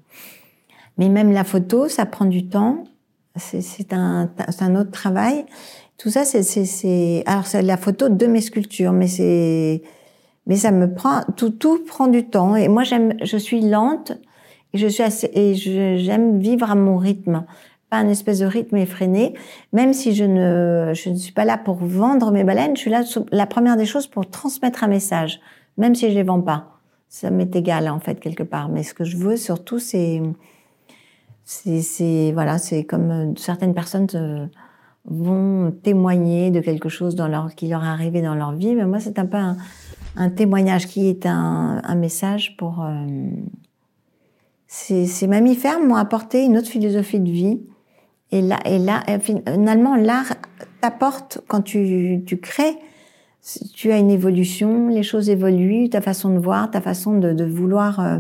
Mais 0.99 1.09
même 1.09 1.33
la 1.33 1.45
photo, 1.45 1.89
ça 1.89 2.07
prend 2.07 2.27
du 2.27 2.49
temps. 2.49 2.85
C'est 3.37 3.93
un, 3.93 4.31
un 4.61 4.77
autre 4.77 4.91
travail. 4.91 5.45
Tout 5.99 6.11
ça, 6.11 6.25
c'est, 6.25 7.23
alors 7.27 7.47
c'est 7.47 7.63
la 7.63 7.77
photo 7.77 8.09
de 8.09 8.27
mes 8.27 8.41
sculptures, 8.41 8.93
mais 8.93 9.09
c'est, 9.09 9.83
mais 10.47 10.57
ça 10.57 10.71
me 10.71 10.93
prend, 10.93 11.23
tout, 11.37 11.51
tout 11.51 11.85
prend 11.85 12.07
du 12.07 12.29
temps. 12.29 12.57
Et 12.57 12.69
moi, 12.69 12.83
j'aime, 12.83 13.15
je 13.23 13.37
suis 13.37 13.61
lente 13.61 14.13
je 14.77 14.87
suis 14.87 15.03
assez, 15.03 15.31
et 15.35 15.55
j'aime 15.55 16.39
vivre 16.39 16.71
à 16.71 16.75
mon 16.75 16.97
rythme. 16.97 17.45
Pas 17.89 17.99
un 17.99 18.09
espèce 18.09 18.41
de 18.41 18.47
rythme 18.47 18.77
effréné. 18.77 19.35
Même 19.73 19.93
si 19.93 20.15
je 20.15 20.25
ne, 20.25 20.93
je 20.95 21.11
ne 21.11 21.15
suis 21.15 21.33
pas 21.33 21.45
là 21.45 21.57
pour 21.57 21.77
vendre 21.77 22.33
mes 22.33 22.43
baleines, 22.43 22.77
je 22.77 22.81
suis 22.81 22.91
là, 22.91 23.03
la 23.31 23.47
première 23.47 23.77
des 23.77 23.87
choses, 23.87 24.07
pour 24.09 24.29
transmettre 24.29 24.83
un 24.83 24.89
message. 24.89 25.41
Même 25.77 25.95
si 25.95 26.11
je 26.11 26.15
les 26.15 26.25
vends 26.25 26.41
pas. 26.41 26.81
Ça 27.09 27.31
m'est 27.31 27.55
égal, 27.55 27.89
en 27.89 28.01
fait, 28.01 28.19
quelque 28.19 28.43
part. 28.43 28.69
Mais 28.69 28.83
ce 28.83 28.93
que 28.93 29.05
je 29.05 29.17
veux, 29.17 29.37
surtout, 29.37 29.79
c'est, 29.79 30.21
c'est, 31.45 32.33
voilà, 32.33 32.59
c'est 32.59 32.85
comme 32.85 33.11
euh, 33.11 33.33
certaines 33.37 33.75
personnes 33.75 34.09
euh, 34.15 34.47
vont 35.05 35.71
témoigner 35.71 36.51
de 36.51 36.61
quelque 36.61 36.89
chose 36.89 37.15
dans 37.15 37.29
leur, 37.29 37.55
qui 37.55 37.69
leur 37.69 37.85
est 37.85 37.89
arrivé 37.89 38.21
dans 38.21 38.35
leur 38.35 38.53
vie. 38.53 38.75
Mais 38.75 38.85
moi, 38.85 38.99
c'est 38.99 39.21
un 39.21 39.27
peu 39.27 39.37
un, 39.37 39.57
un 40.17 40.31
témoignage 40.31 40.89
qui 40.89 41.09
est 41.09 41.25
un, 41.27 41.81
un 41.85 41.95
message 41.95 42.57
pour. 42.57 42.83
Euh, 42.83 43.07
ces, 44.67 45.27
mammifères 45.27 45.81
m'ont 45.81 45.97
apporté 45.97 46.45
une 46.45 46.59
autre 46.59 46.69
philosophie 46.69 47.21
de 47.21 47.31
vie. 47.31 47.61
Et 48.33 48.43
là, 48.43 48.59
et 48.65 48.79
là, 48.79 49.03
finalement, 49.21 49.95
l'art 49.95 50.35
t'apporte 50.81 51.41
quand 51.47 51.63
tu, 51.63 52.23
tu 52.27 52.39
crées. 52.39 52.77
Tu 53.75 53.93
as 53.93 53.99
une 53.99 54.11
évolution, 54.11 54.89
les 54.89 55.05
choses 55.05 55.31
évoluent, 55.31 55.89
ta 55.89 56.01
façon 56.01 56.31
de 56.31 56.39
voir, 56.39 56.71
ta 56.71 56.81
façon 56.81 57.19
de, 57.19 57.33
de 57.33 57.45
vouloir 57.45 58.01
euh, 58.01 58.19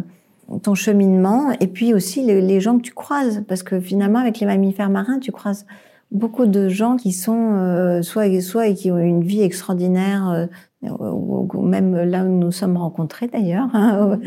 ton 0.62 0.74
cheminement, 0.74 1.50
et 1.61 1.66
puis 1.66 1.92
aussi 1.92 2.22
les, 2.22 2.61
gens 2.61 2.78
que 2.78 2.82
tu 2.82 2.92
croises, 2.92 3.44
parce 3.48 3.62
que 3.62 3.80
finalement, 3.80 4.20
avec 4.20 4.38
les 4.38 4.46
mammifères 4.46 4.90
marins, 4.90 5.18
tu 5.18 5.32
croises 5.32 5.66
beaucoup 6.12 6.47
de 6.47 6.69
gens 6.69 6.97
qui 6.97 7.12
sont 7.12 7.55
euh, 7.55 8.03
soit 8.03 8.40
soit 8.40 8.69
et 8.69 8.75
qui 8.75 8.90
ont 8.90 8.99
une 8.99 9.23
vie 9.23 9.42
extraordinaire 9.42 10.29
euh, 10.31 10.47
ou, 10.88 11.62
même 11.62 11.97
là 11.97 12.25
où 12.25 12.29
nous 12.29 12.53
sommes 12.53 12.77
rencontrés 12.77 13.27
d'ailleurs 13.27 13.69
hein, 13.75 14.19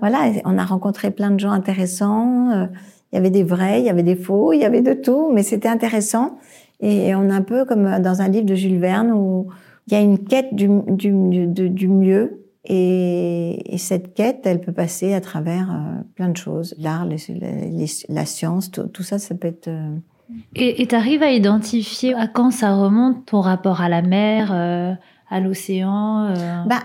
voilà 0.00 0.30
on 0.44 0.56
a 0.56 0.64
rencontré 0.64 1.10
plein 1.10 1.30
de 1.30 1.38
gens 1.38 1.50
intéressants 1.50 2.50
euh, 2.50 2.66
il 3.12 3.16
y 3.16 3.18
avait 3.18 3.30
des 3.30 3.44
vrais 3.44 3.80
il 3.80 3.86
y 3.86 3.90
avait 3.90 4.02
des 4.02 4.16
faux 4.16 4.52
il 4.52 4.60
y 4.60 4.64
avait 4.64 4.82
de 4.82 4.94
tout 4.94 5.30
mais 5.32 5.42
c'était 5.42 5.68
intéressant 5.68 6.38
et, 6.80 7.14
on 7.14 7.30
est 7.30 7.32
un 7.32 7.42
peu 7.42 7.64
comme 7.64 8.00
dans 8.00 8.20
un 8.20 8.28
livre 8.28 8.46
de 8.46 8.54
Jules 8.54 8.78
Verne 8.78 9.10
où 9.12 9.48
il 9.86 9.94
y 9.94 9.96
a 9.96 10.00
une 10.00 10.18
quête 10.18 10.54
du, 10.54 10.68
du, 10.88 11.46
du 11.46 11.88
mieux 11.88 12.42
et, 12.64 13.74
et, 13.74 13.78
cette 13.78 14.12
quête, 14.12 14.40
elle 14.44 14.60
peut 14.60 14.72
passer 14.72 15.14
à 15.14 15.20
travers 15.20 15.68
plein 16.16 16.28
de 16.28 16.36
choses. 16.36 16.74
L'art, 16.78 17.06
la 18.08 18.26
science, 18.26 18.72
tout, 18.72 18.88
tout, 18.88 19.04
ça, 19.04 19.20
ça 19.20 19.36
peut 19.36 19.46
être 19.46 19.70
et 20.54 20.86
tu 20.86 20.94
arrives 20.94 21.22
à 21.22 21.30
identifier 21.30 22.14
à 22.14 22.26
quand 22.26 22.50
ça 22.50 22.74
remonte 22.74 23.26
ton 23.26 23.40
rapport 23.40 23.80
à 23.80 23.88
la 23.88 24.02
mer, 24.02 24.50
euh, 24.52 24.92
à 25.30 25.40
l'océan 25.40 26.26
euh? 26.30 26.64
Bah, 26.66 26.82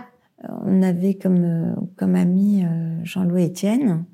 on 0.64 0.82
avait 0.82 1.16
comme, 1.16 1.44
euh, 1.44 1.74
comme 1.98 2.16
ami 2.16 2.66
Jean-Louis 3.04 3.46
Etienne 3.46 4.06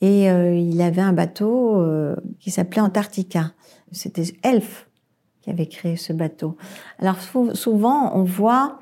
et 0.00 0.26
il 0.26 0.80
avait 0.80 1.02
un 1.02 1.12
bateau 1.12 1.84
qui 2.38 2.52
s'appelait 2.52 2.80
Antarctica. 2.80 3.50
C'était 3.90 4.22
Elf 4.44 4.88
qui 5.42 5.50
avait 5.50 5.66
créé 5.66 5.96
ce 5.96 6.12
bateau. 6.12 6.56
Alors 7.00 7.16
souvent, 7.54 8.16
on 8.16 8.22
voit, 8.22 8.78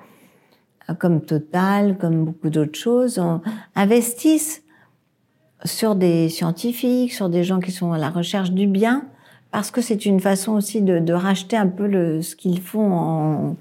comme 0.98 1.22
Total, 1.22 1.96
comme 1.96 2.26
beaucoup 2.26 2.50
d'autres 2.50 2.78
choses, 2.78 3.22
investissent 3.74 4.62
sur 5.64 5.94
des 5.94 6.28
scientifiques, 6.28 7.14
sur 7.14 7.30
des 7.30 7.44
gens 7.44 7.60
qui 7.60 7.72
sont 7.72 7.92
à 7.92 7.98
la 7.98 8.10
recherche 8.10 8.50
du 8.50 8.66
bien, 8.66 9.06
parce 9.56 9.70
que 9.70 9.80
c'est 9.80 10.04
une 10.04 10.20
façon 10.20 10.52
aussi 10.52 10.82
de, 10.82 10.98
de, 10.98 11.14
racheter 11.14 11.56
un 11.56 11.66
peu 11.66 11.86
le, 11.86 12.20
ce 12.20 12.36
qu'ils 12.36 12.60
font 12.60 12.92
en... 12.92 13.56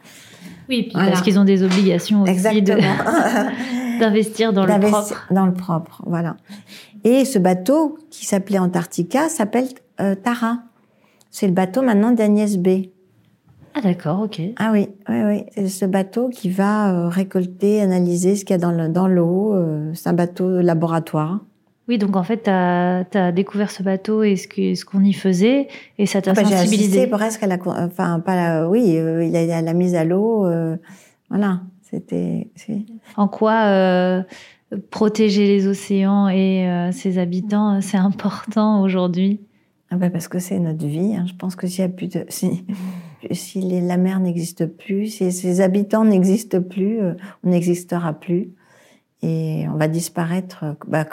Oui, 0.68 0.84
puis 0.84 0.92
parce 0.92 1.22
qu'ils 1.22 1.40
ont 1.40 1.46
des 1.46 1.64
obligations 1.64 2.24
aussi 2.24 2.62
d'investir 4.02 4.52
dans 4.52 4.66
le 4.66 4.78
propre. 4.78 5.26
Dans 5.32 5.46
le 5.46 5.54
propre, 5.54 6.04
voilà. 6.06 6.36
Et 7.06 7.24
ce 7.24 7.40
bateau 7.40 7.98
qui 8.10 8.26
s'appelait 8.26 8.60
Antarctica 8.60 9.30
s'appelle 9.30 9.70
euh, 10.02 10.16
Tara. 10.16 10.58
C'est 11.32 11.48
le 11.48 11.54
bateau 11.54 11.82
maintenant 11.82 12.12
d'Agnès 12.12 12.58
B. 12.58 12.88
Ah 13.74 13.80
d'accord, 13.80 14.20
ok. 14.20 14.42
Ah 14.58 14.72
oui, 14.74 14.90
oui, 15.08 15.46
oui. 15.56 15.70
Ce 15.70 15.86
bateau 15.86 16.28
qui 16.28 16.50
va 16.50 16.92
euh, 16.92 17.08
récolter, 17.08 17.80
analyser 17.82 18.36
ce 18.36 18.44
qu'il 18.44 18.54
y 18.54 18.62
a 18.62 18.90
dans 18.90 19.08
l'eau. 19.08 19.54
Euh, 19.54 19.92
c'est 19.94 20.10
un 20.10 20.14
bateau 20.14 20.60
laboratoire. 20.60 21.40
Oui, 21.88 22.00
donc 22.00 22.16
en 22.16 22.24
fait, 22.24 22.44
tu 22.44 22.50
as, 22.50 23.32
découvert 23.32 23.70
ce 23.70 23.84
bateau 23.84 24.24
et 24.24 24.36
ce 24.36 24.86
qu'on 24.86 25.04
y 25.04 25.14
faisait, 25.14 25.68
et 26.00 26.06
ça 26.08 26.22
t'a 26.22 26.32
ah 26.32 26.34
bah, 26.34 26.44
sensibilisé. 26.44 27.02
J'ai 27.02 27.08
presque 27.08 27.44
à 27.44 27.48
la, 27.48 27.58
enfin 27.64 28.20
pas 28.20 28.68
oui, 28.68 28.98
euh, 28.98 29.24
il 29.24 29.36
a, 29.36 29.62
la 29.62 29.74
mise 29.74 29.94
à 29.94 30.04
l'eau, 30.04 30.48
euh, 30.48 30.78
voilà, 31.30 31.62
c'était. 31.84 32.50
En 33.18 33.28
quoi 33.28 33.66
euh, 33.66 34.24
protéger 34.90 35.46
les 35.46 35.68
océans 35.68 36.28
et 36.28 36.90
ses 36.92 37.20
habitants, 37.20 37.82
c'est 37.82 37.98
important 37.98 38.82
aujourd'hui? 38.82 39.42
Ah 39.92 39.98
bah 39.98 40.10
parce 40.10 40.28
que 40.28 40.40
c'est 40.40 40.58
notre 40.58 40.88
vie. 40.88 41.16
Hein. 41.16 41.26
Je 41.28 41.36
pense 41.36 41.56
que 41.56 41.68
s'il 41.68 41.82
y 41.82 41.84
a 41.86 41.90
plus 41.90 42.08
de, 42.08 42.26
si, 42.30 42.66
si 43.30 43.62
les, 43.62 43.82
la 43.82 43.98
mer 43.98 44.20
n'existe 44.20 44.66
plus, 44.66 45.06
si 45.06 45.32
ses 45.32 45.62
habitants 45.62 46.04
n'existent 46.04 46.64
plus, 46.64 47.00
on 47.44 47.50
n'existera 47.50 48.14
plus 48.14 48.50
et 49.22 49.66
on 49.72 49.78
va 49.78 49.88
disparaître. 49.88 50.66
Bah, 50.88 51.06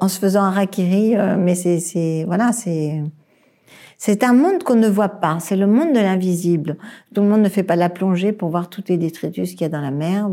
en 0.00 0.08
se 0.08 0.18
faisant 0.18 0.42
un 0.42 0.50
rakiri, 0.50 1.16
euh, 1.16 1.36
mais 1.38 1.54
c'est, 1.54 2.24
voilà, 2.26 2.52
c'est, 2.52 3.02
c'est 3.98 4.24
un 4.24 4.32
monde 4.32 4.62
qu'on 4.62 4.76
ne 4.76 4.88
voit 4.88 5.08
pas. 5.08 5.38
C'est 5.40 5.56
le 5.56 5.66
monde 5.66 5.92
de 5.92 6.00
l'invisible. 6.00 6.76
Tout 7.14 7.22
le 7.22 7.28
monde 7.28 7.42
ne 7.42 7.48
fait 7.48 7.62
pas 7.62 7.76
la 7.76 7.88
plongée 7.88 8.32
pour 8.32 8.48
voir 8.48 8.68
tous 8.68 8.84
les 8.88 8.96
détritus 8.96 9.50
qu'il 9.50 9.62
y 9.62 9.64
a 9.64 9.68
dans 9.68 9.80
la 9.80 9.90
mer. 9.90 10.28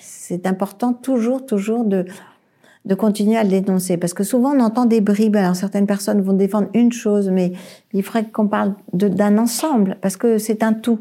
C'est 0.00 0.46
important 0.46 0.92
toujours, 0.92 1.44
toujours 1.44 1.84
de, 1.84 2.04
de 2.84 2.94
continuer 2.94 3.36
à 3.36 3.44
le 3.44 3.50
dénoncer. 3.50 3.96
Parce 3.96 4.14
que 4.14 4.24
souvent, 4.24 4.54
on 4.56 4.60
entend 4.60 4.86
des 4.86 5.00
bribes. 5.00 5.36
Alors, 5.36 5.56
certaines 5.56 5.86
personnes 5.86 6.20
vont 6.20 6.32
défendre 6.32 6.68
une 6.74 6.92
chose, 6.92 7.30
mais 7.30 7.52
il 7.92 8.02
faudrait 8.02 8.24
qu'on 8.24 8.48
parle 8.48 8.74
d'un 8.92 9.38
ensemble, 9.38 9.96
parce 10.00 10.16
que 10.16 10.38
c'est 10.38 10.62
un 10.62 10.72
tout. 10.72 11.00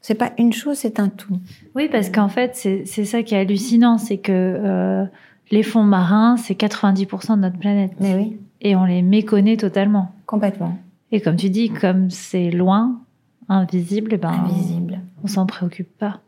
C'est 0.00 0.14
pas 0.14 0.32
une 0.38 0.52
chose, 0.52 0.78
c'est 0.78 1.00
un 1.00 1.08
tout. 1.08 1.36
Oui, 1.74 1.88
parce 1.90 2.10
qu'en 2.10 2.28
fait, 2.28 2.54
c'est 2.54 3.04
ça 3.04 3.22
qui 3.22 3.34
est 3.34 3.38
hallucinant, 3.38 3.98
c'est 3.98 4.18
que 4.18 4.32
euh, 4.32 5.04
les 5.50 5.62
fonds 5.62 5.84
marins, 5.84 6.36
c'est 6.36 6.54
90% 6.54 7.36
de 7.36 7.40
notre 7.40 7.58
planète. 7.58 7.92
Mais 8.00 8.14
oui. 8.14 8.38
Et 8.60 8.74
on 8.74 8.84
les 8.84 9.02
méconnaît 9.02 9.56
totalement. 9.56 10.12
Complètement. 10.26 10.76
Et 11.12 11.20
comme 11.20 11.36
tu 11.36 11.50
dis, 11.50 11.70
comme 11.70 12.10
c'est 12.10 12.50
loin, 12.50 13.00
invisible, 13.48 14.18
ben, 14.18 14.30
invisible. 14.30 15.00
on 15.22 15.28
s'en 15.28 15.46
préoccupe 15.46 15.96
pas. 15.98 16.20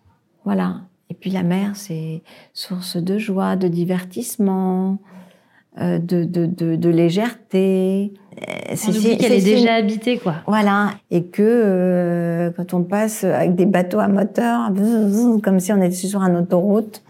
Voilà. 0.45 0.83
Et 1.11 1.15
puis 1.15 1.31
la 1.31 1.43
mer, 1.43 1.73
c'est 1.75 2.23
source 2.53 2.97
de 2.97 3.19
joie, 3.19 3.57
de 3.57 3.67
divertissement, 3.67 4.99
euh, 5.81 5.99
de, 5.99 6.25
de, 6.25 6.47
de, 6.47 6.77
de, 6.77 6.89
légèreté. 6.89 8.13
Euh, 8.37 8.73
c'est 8.75 9.17
qu'elle 9.17 9.33
est 9.33 9.45
déjà 9.45 9.75
habitée, 9.75 10.19
quoi. 10.19 10.37
Voilà. 10.47 10.93
Et 11.11 11.25
que 11.25 11.43
euh, 11.43 12.51
quand 12.57 12.75
on 12.75 12.83
passe 12.83 13.25
avec 13.25 13.55
des 13.55 13.67
bateaux 13.67 14.01
à 14.01 14.09
moteur, 14.09 14.71
comme 15.43 15.61
si 15.61 15.73
on 15.73 15.81
était 15.81 15.95
sur 15.95 16.21
une 16.21 16.37
autoroute, 16.37 17.03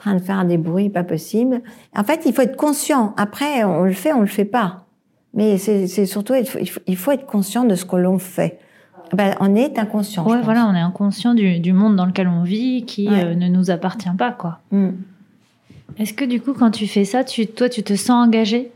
train 0.00 0.14
de 0.14 0.20
faire 0.20 0.44
des 0.44 0.58
bruits 0.58 0.90
pas 0.90 1.04
possibles. 1.04 1.62
En 1.96 2.04
fait, 2.04 2.22
il 2.26 2.32
faut 2.32 2.42
être 2.42 2.56
conscient. 2.56 3.14
Après, 3.16 3.64
on 3.64 3.84
le 3.84 3.92
fait, 3.92 4.12
on 4.12 4.20
le 4.20 4.26
fait 4.26 4.44
pas. 4.44 4.86
Mais 5.34 5.58
c'est 5.58 6.06
surtout, 6.06 6.34
il 6.34 6.96
faut, 6.96 7.12
être 7.12 7.26
conscient 7.26 7.64
de 7.64 7.76
ce 7.76 7.84
que 7.84 7.96
l'on 7.96 8.18
fait. 8.18 8.58
Ben, 9.12 9.34
on 9.40 9.54
est 9.54 9.78
inconscient. 9.78 10.26
Ouais, 10.26 10.40
voilà, 10.42 10.66
on 10.66 10.74
est 10.74 10.80
inconscient 10.80 11.34
du, 11.34 11.72
monde 11.72 11.96
dans 11.96 12.06
lequel 12.06 12.28
on 12.28 12.42
vit, 12.42 12.84
qui 12.84 13.08
euh, 13.08 13.34
ne 13.34 13.48
nous 13.48 13.70
appartient 13.70 14.10
pas, 14.16 14.32
quoi. 14.32 14.58
Mm. 14.72 14.90
Est-ce 15.98 16.14
que 16.14 16.24
du 16.24 16.40
coup, 16.40 16.54
quand 16.54 16.70
tu 16.70 16.86
fais 16.86 17.04
ça, 17.04 17.22
tu, 17.22 17.46
toi, 17.46 17.68
tu 17.68 17.82
te 17.82 17.94
sens 17.94 18.26
engagé 18.26 18.72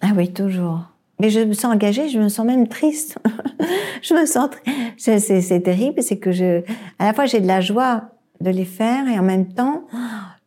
Ah 0.00 0.12
oui, 0.16 0.32
toujours. 0.32 0.84
Mais 1.20 1.30
je 1.30 1.40
me 1.40 1.52
sens 1.52 1.72
engagée, 1.72 2.08
je 2.08 2.18
me 2.18 2.28
sens 2.28 2.46
même 2.46 2.68
triste. 2.68 3.18
je 4.02 4.14
me 4.14 4.26
sens, 4.26 4.50
c'est 4.96 5.62
terrible, 5.62 6.02
c'est 6.02 6.18
que 6.18 6.32
je, 6.32 6.62
à 6.98 7.06
la 7.06 7.12
fois 7.12 7.26
j'ai 7.26 7.40
de 7.40 7.46
la 7.46 7.60
joie 7.60 8.11
de 8.42 8.50
les 8.50 8.64
faire 8.64 9.08
et 9.08 9.18
en 9.18 9.22
même 9.22 9.46
temps, 9.46 9.84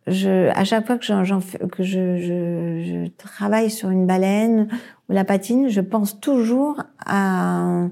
je, 0.08 0.49
à 0.49 0.63
chaque 0.63 0.86
fois 0.86 0.97
que, 0.97 1.05
j'en, 1.05 1.23
que 1.23 1.84
je, 1.84 2.17
je, 2.17 2.84
je, 2.84 3.08
travaille 3.17 3.71
sur 3.71 3.89
une 3.89 4.05
baleine 4.05 4.67
ou 5.10 5.13
la 5.13 5.23
patine, 5.23 5.69
je 5.69 5.81
pense 5.81 6.19
toujours 6.19 6.84
à, 7.05 7.88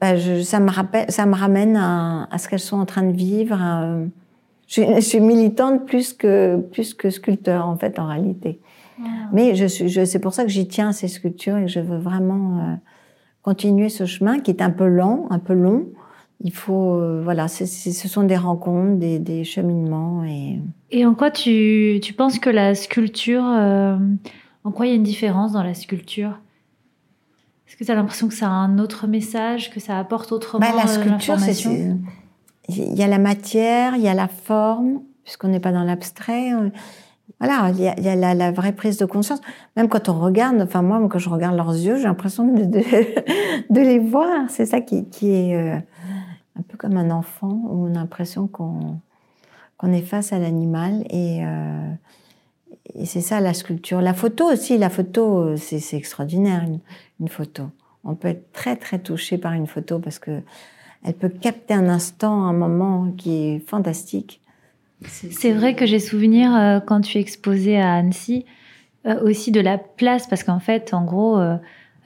bah, 0.00 0.16
je, 0.16 0.42
ça 0.42 0.58
me 0.58 0.70
rappelle, 0.70 1.10
ça 1.10 1.26
me 1.26 1.34
ramène 1.34 1.76
à, 1.76 2.28
à 2.30 2.38
ce 2.38 2.48
qu'elles 2.48 2.58
sont 2.58 2.78
en 2.78 2.86
train 2.86 3.04
de 3.04 3.16
vivre. 3.16 3.56
je, 4.66 4.72
suis, 4.72 4.94
je, 4.96 5.00
suis, 5.00 5.20
militante 5.20 5.86
plus 5.86 6.12
que 6.12 6.56
plus 6.72 6.94
que 6.94 7.10
sculpteur 7.10 7.68
en 7.68 7.76
fait 7.76 7.98
en 7.98 8.06
réalité. 8.06 8.60
Mais 9.32 9.54
je 9.54 9.66
suis, 9.66 9.88
je, 9.88 10.04
c'est 10.04 10.18
pour 10.18 10.34
ça 10.34 10.44
que 10.44 10.50
j'y 10.50 10.68
tiens 10.68 10.90
à 10.90 10.92
ces 10.92 11.08
sculptures 11.08 11.56
et 11.58 11.62
que 11.62 11.70
je 11.70 11.80
veux 11.80 11.98
vraiment 11.98 12.58
euh, 12.58 12.74
continuer 13.42 13.88
ce 13.88 14.06
chemin 14.06 14.38
qui 14.38 14.50
est 14.50 14.62
un 14.62 14.70
peu 14.70 14.86
lent, 14.86 15.26
un 15.30 15.38
peu 15.38 15.54
long. 15.54 15.86
Il 16.40 16.52
faut, 16.52 16.94
euh, 16.94 17.22
voilà, 17.22 17.48
ce 17.48 17.64
sont 17.66 18.24
des 18.24 18.36
rencontres, 18.36 18.98
des, 18.98 19.18
des, 19.18 19.44
cheminements 19.44 20.24
et. 20.24 20.60
Et 20.90 21.06
en 21.06 21.14
quoi 21.14 21.30
tu, 21.30 22.00
tu 22.02 22.12
penses 22.12 22.38
que 22.38 22.50
la 22.50 22.74
sculpture, 22.74 23.44
euh, 23.44 23.96
en 24.64 24.70
quoi 24.70 24.86
il 24.86 24.90
y 24.90 24.92
a 24.92 24.96
une 24.96 25.02
différence 25.02 25.52
dans 25.52 25.62
la 25.62 25.74
sculpture? 25.74 26.38
Est-ce 27.66 27.76
que 27.76 27.84
tu 27.84 27.90
as 27.90 27.94
l'impression 27.94 28.28
que 28.28 28.34
ça 28.34 28.46
a 28.46 28.50
un 28.50 28.78
autre 28.78 29.06
message, 29.06 29.70
que 29.70 29.80
ça 29.80 29.98
apporte 29.98 30.32
autrement 30.32 30.66
bah, 30.66 30.74
La 30.76 30.86
sculpture, 30.86 31.38
c'est 31.38 31.54
il 32.68 32.94
y 32.94 33.02
a 33.02 33.08
la 33.08 33.18
matière, 33.18 33.96
il 33.96 34.02
y 34.02 34.08
a 34.08 34.14
la 34.14 34.28
forme, 34.28 35.00
puisqu'on 35.22 35.48
n'est 35.48 35.60
pas 35.60 35.72
dans 35.72 35.84
l'abstrait. 35.84 36.52
Voilà, 37.40 37.70
il 37.70 37.80
y 37.80 37.88
a, 37.88 37.94
il 37.98 38.04
y 38.04 38.08
a 38.08 38.16
la, 38.16 38.34
la, 38.34 38.52
vraie 38.52 38.72
prise 38.72 38.96
de 38.96 39.04
conscience. 39.04 39.40
Même 39.76 39.88
quand 39.88 40.08
on 40.08 40.18
regarde, 40.18 40.60
enfin 40.62 40.82
moi, 40.82 41.00
quand 41.10 41.18
je 41.18 41.28
regarde 41.28 41.56
leurs 41.56 41.72
yeux, 41.72 41.96
j'ai 41.96 42.04
l'impression 42.04 42.46
de, 42.46 42.64
de, 42.64 42.78
de, 43.70 43.80
les 43.80 43.98
voir. 43.98 44.48
C'est 44.48 44.66
ça 44.66 44.80
qui, 44.80 45.08
qui 45.08 45.30
est 45.30 45.56
euh, 45.56 45.78
un 46.58 46.62
peu 46.62 46.76
comme 46.76 46.96
un 46.96 47.10
enfant, 47.10 47.60
où 47.64 47.86
on 47.86 47.90
a 47.90 47.98
l'impression 47.98 48.46
qu'on 48.46 49.00
qu'on 49.76 49.92
est 49.92 50.02
face 50.02 50.32
à 50.32 50.38
l'animal. 50.38 51.04
Et, 51.10 51.44
euh, 51.44 51.90
et 52.94 53.06
c'est 53.06 53.20
ça 53.20 53.40
la 53.40 53.54
sculpture. 53.54 54.00
La 54.00 54.14
photo 54.14 54.50
aussi, 54.50 54.78
la 54.78 54.90
photo, 54.90 55.56
c'est 55.56 55.96
extraordinaire, 55.96 56.62
une, 56.62 56.78
une, 57.20 57.28
photo. 57.28 57.64
On 58.04 58.14
peut 58.14 58.28
être 58.28 58.52
très 58.52 58.76
très 58.76 58.98
touché 58.98 59.38
par 59.38 59.52
une 59.52 59.66
photo 59.66 59.98
parce 59.98 60.18
que 60.18 60.42
elle 61.04 61.14
peut 61.14 61.28
capter 61.28 61.74
un 61.74 61.88
instant, 61.88 62.44
un 62.44 62.52
moment 62.52 63.10
qui 63.16 63.34
est 63.34 63.68
fantastique. 63.68 64.40
C'est 65.06 65.52
vrai 65.52 65.74
que 65.74 65.84
j'ai 65.84 65.98
souvenir 65.98 66.54
euh, 66.54 66.80
quand 66.80 67.02
tu 67.02 67.18
exposais 67.18 67.76
à 67.76 67.94
Annecy 67.94 68.46
euh, 69.06 69.22
aussi 69.22 69.50
de 69.50 69.60
la 69.60 69.76
place 69.76 70.26
parce 70.26 70.44
qu'en 70.44 70.60
fait, 70.60 70.94
en 70.94 71.04
gros, 71.04 71.38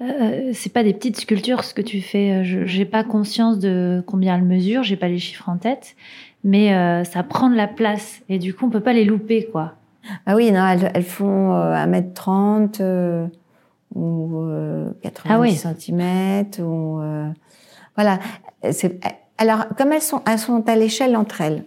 euh, 0.00 0.50
c'est 0.52 0.72
pas 0.72 0.82
des 0.82 0.94
petites 0.94 1.18
sculptures 1.18 1.64
ce 1.64 1.74
que 1.74 1.82
tu 1.82 2.00
fais. 2.00 2.44
Je 2.44 2.64
j'ai 2.64 2.84
pas 2.84 3.04
conscience 3.04 3.58
de 3.58 4.02
combien 4.06 4.36
elles 4.36 4.44
mesurent, 4.44 4.82
j'ai 4.82 4.96
pas 4.96 5.08
les 5.08 5.18
chiffres 5.18 5.48
en 5.48 5.56
tête, 5.56 5.96
mais 6.44 6.72
ça 7.04 7.22
prend 7.22 7.50
de 7.50 7.56
la 7.56 7.66
place 7.66 8.22
et 8.28 8.38
du 8.38 8.54
coup, 8.54 8.66
on 8.66 8.70
peut 8.70 8.80
pas 8.80 8.92
les 8.92 9.04
louper, 9.04 9.48
quoi. 9.50 9.74
Ah 10.24 10.36
oui, 10.36 10.50
non, 10.52 10.66
elles, 10.66 11.02
font 11.02 11.52
1m30 11.52 13.28
ou 13.94 14.46
90 15.02 15.66
ah 15.66 15.74
cm 15.74 16.44
ou 16.60 17.00
voilà. 17.96 18.20
Alors, 19.38 19.66
comme 19.76 19.92
elles 19.92 20.02
sont, 20.02 20.22
elles 20.26 20.38
sont 20.38 20.68
à 20.68 20.76
l'échelle 20.76 21.16
entre 21.16 21.40
elles. 21.40 21.64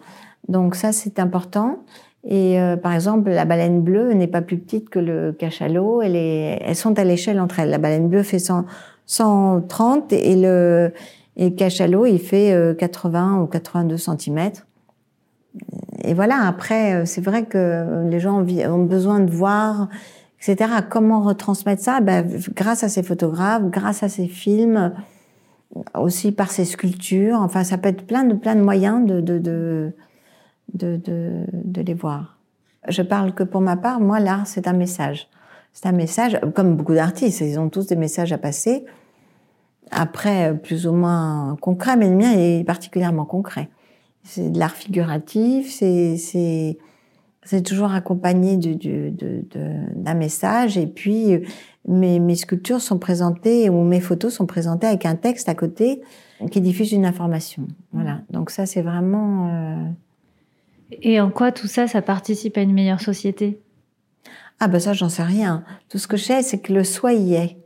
Donc 0.47 0.75
ça, 0.75 0.91
c'est 0.91 1.19
important. 1.19 1.79
Et 2.23 2.59
euh, 2.59 2.77
par 2.77 2.93
exemple, 2.93 3.29
la 3.31 3.45
baleine 3.45 3.81
bleue 3.81 4.13
n'est 4.13 4.27
pas 4.27 4.41
plus 4.41 4.57
petite 4.57 4.89
que 4.89 4.99
le 4.99 5.31
cachalot. 5.31 6.01
Elle 6.01 6.15
est, 6.15 6.61
elles 6.63 6.75
sont 6.75 6.97
à 6.99 7.03
l'échelle 7.03 7.39
entre 7.39 7.59
elles. 7.59 7.69
La 7.69 7.79
baleine 7.79 8.09
bleue 8.09 8.23
fait 8.23 8.39
100, 8.39 8.65
130 9.07 10.13
et 10.13 10.35
le, 10.35 10.93
et 11.35 11.49
le 11.49 11.55
cachalot, 11.55 12.05
il 12.05 12.19
fait 12.19 12.75
80 12.77 13.39
euh, 13.39 13.43
ou 13.43 13.47
82 13.47 13.97
cm. 13.97 14.51
Et 16.03 16.13
voilà, 16.13 16.45
après, 16.45 16.93
euh, 16.93 17.05
c'est 17.05 17.21
vrai 17.21 17.45
que 17.45 18.07
les 18.09 18.19
gens 18.19 18.43
ont 18.43 18.83
besoin 18.83 19.19
de 19.19 19.31
voir, 19.31 19.89
etc. 20.39 20.71
Comment 20.89 21.21
retransmettre 21.21 21.81
ça? 21.81 22.01
Ben, 22.01 22.27
Grâce 22.55 22.83
à 22.83 22.89
ces 22.89 23.01
photographes, 23.01 23.63
grâce 23.63 24.03
à 24.03 24.09
ces 24.09 24.27
films, 24.27 24.93
aussi 25.95 26.31
par 26.31 26.51
ces 26.51 26.65
sculptures. 26.65 27.39
Enfin, 27.41 27.63
ça 27.63 27.79
peut 27.79 27.89
être 27.89 28.05
plein 28.05 28.23
de, 28.25 28.35
plein 28.35 28.55
de 28.55 28.61
moyens 28.61 29.05
de, 29.05 29.21
de, 29.21 29.39
de 29.39 29.93
de, 30.73 30.97
de, 30.97 31.45
de 31.51 31.81
les 31.81 31.93
voir. 31.93 32.37
Je 32.87 33.01
parle 33.01 33.33
que 33.33 33.43
pour 33.43 33.61
ma 33.61 33.77
part, 33.77 33.99
moi, 33.99 34.19
l'art, 34.19 34.47
c'est 34.47 34.67
un 34.67 34.73
message. 34.73 35.27
C'est 35.73 35.87
un 35.87 35.93
message, 35.93 36.39
comme 36.55 36.75
beaucoup 36.75 36.93
d'artistes, 36.95 37.41
ils 37.41 37.59
ont 37.59 37.69
tous 37.69 37.87
des 37.87 37.95
messages 37.95 38.33
à 38.33 38.37
passer. 38.37 38.85
Après, 39.91 40.57
plus 40.57 40.87
ou 40.87 40.93
moins 40.93 41.57
concret, 41.61 41.95
mais 41.95 42.09
le 42.09 42.15
mien 42.15 42.31
est 42.33 42.63
particulièrement 42.65 43.25
concret. 43.25 43.69
C'est 44.23 44.49
de 44.49 44.59
l'art 44.59 44.75
figuratif, 44.75 45.71
c'est, 45.71 46.17
c'est, 46.17 46.77
toujours 47.63 47.91
accompagné 47.91 48.57
d'un 48.57 50.13
message. 50.13 50.77
Et 50.77 50.87
puis, 50.87 51.41
mes, 51.87 52.19
mes 52.19 52.35
sculptures 52.35 52.81
sont 52.81 52.99
présentées, 52.99 53.69
ou 53.69 53.83
mes 53.83 54.01
photos 54.01 54.33
sont 54.33 54.45
présentées 54.45 54.87
avec 54.87 55.05
un 55.05 55.15
texte 55.15 55.49
à 55.49 55.55
côté 55.55 56.01
qui 56.51 56.61
diffuse 56.61 56.91
une 56.91 57.05
information. 57.05 57.67
Voilà. 57.93 58.21
Donc 58.29 58.49
ça, 58.49 58.65
c'est 58.65 58.81
vraiment... 58.81 59.49
Euh, 59.49 59.89
et 61.01 61.19
en 61.19 61.29
quoi 61.29 61.51
tout 61.51 61.67
ça, 61.67 61.87
ça 61.87 62.01
participe 62.01 62.57
à 62.57 62.61
une 62.61 62.73
meilleure 62.73 63.01
société? 63.01 63.59
Ah 64.59 64.67
ben 64.67 64.79
ça, 64.79 64.93
j'en 64.93 65.09
sais 65.09 65.23
rien. 65.23 65.63
Tout 65.89 65.97
ce 65.97 66.07
que 66.07 66.17
je 66.17 66.23
sais, 66.23 66.41
c'est 66.43 66.59
que 66.59 66.73
le 66.73 66.83
soi 66.83 67.13
y 67.13 67.33
est. 67.33 67.57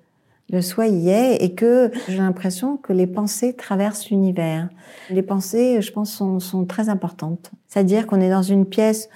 Le 0.50 0.62
soi 0.62 0.88
y 0.88 1.10
est 1.10 1.44
et 1.44 1.56
que 1.56 1.92
j'ai 2.08 2.18
l'impression 2.18 2.78
que 2.78 2.94
les 2.94 3.08
pensées 3.08 3.54
traversent 3.54 4.10
l'univers. 4.12 4.70
Les 5.10 5.24
pensées, 5.24 5.82
je 5.82 5.92
pense, 5.92 6.12
sont, 6.12 6.40
sont 6.40 6.66
très 6.66 6.88
importantes. 6.88 7.52
C'est-à-dire 7.68 8.06
qu'on 8.06 8.22
est 8.22 8.30
dans 8.30 8.44
une 8.44 8.66
pièce, 8.66 9.10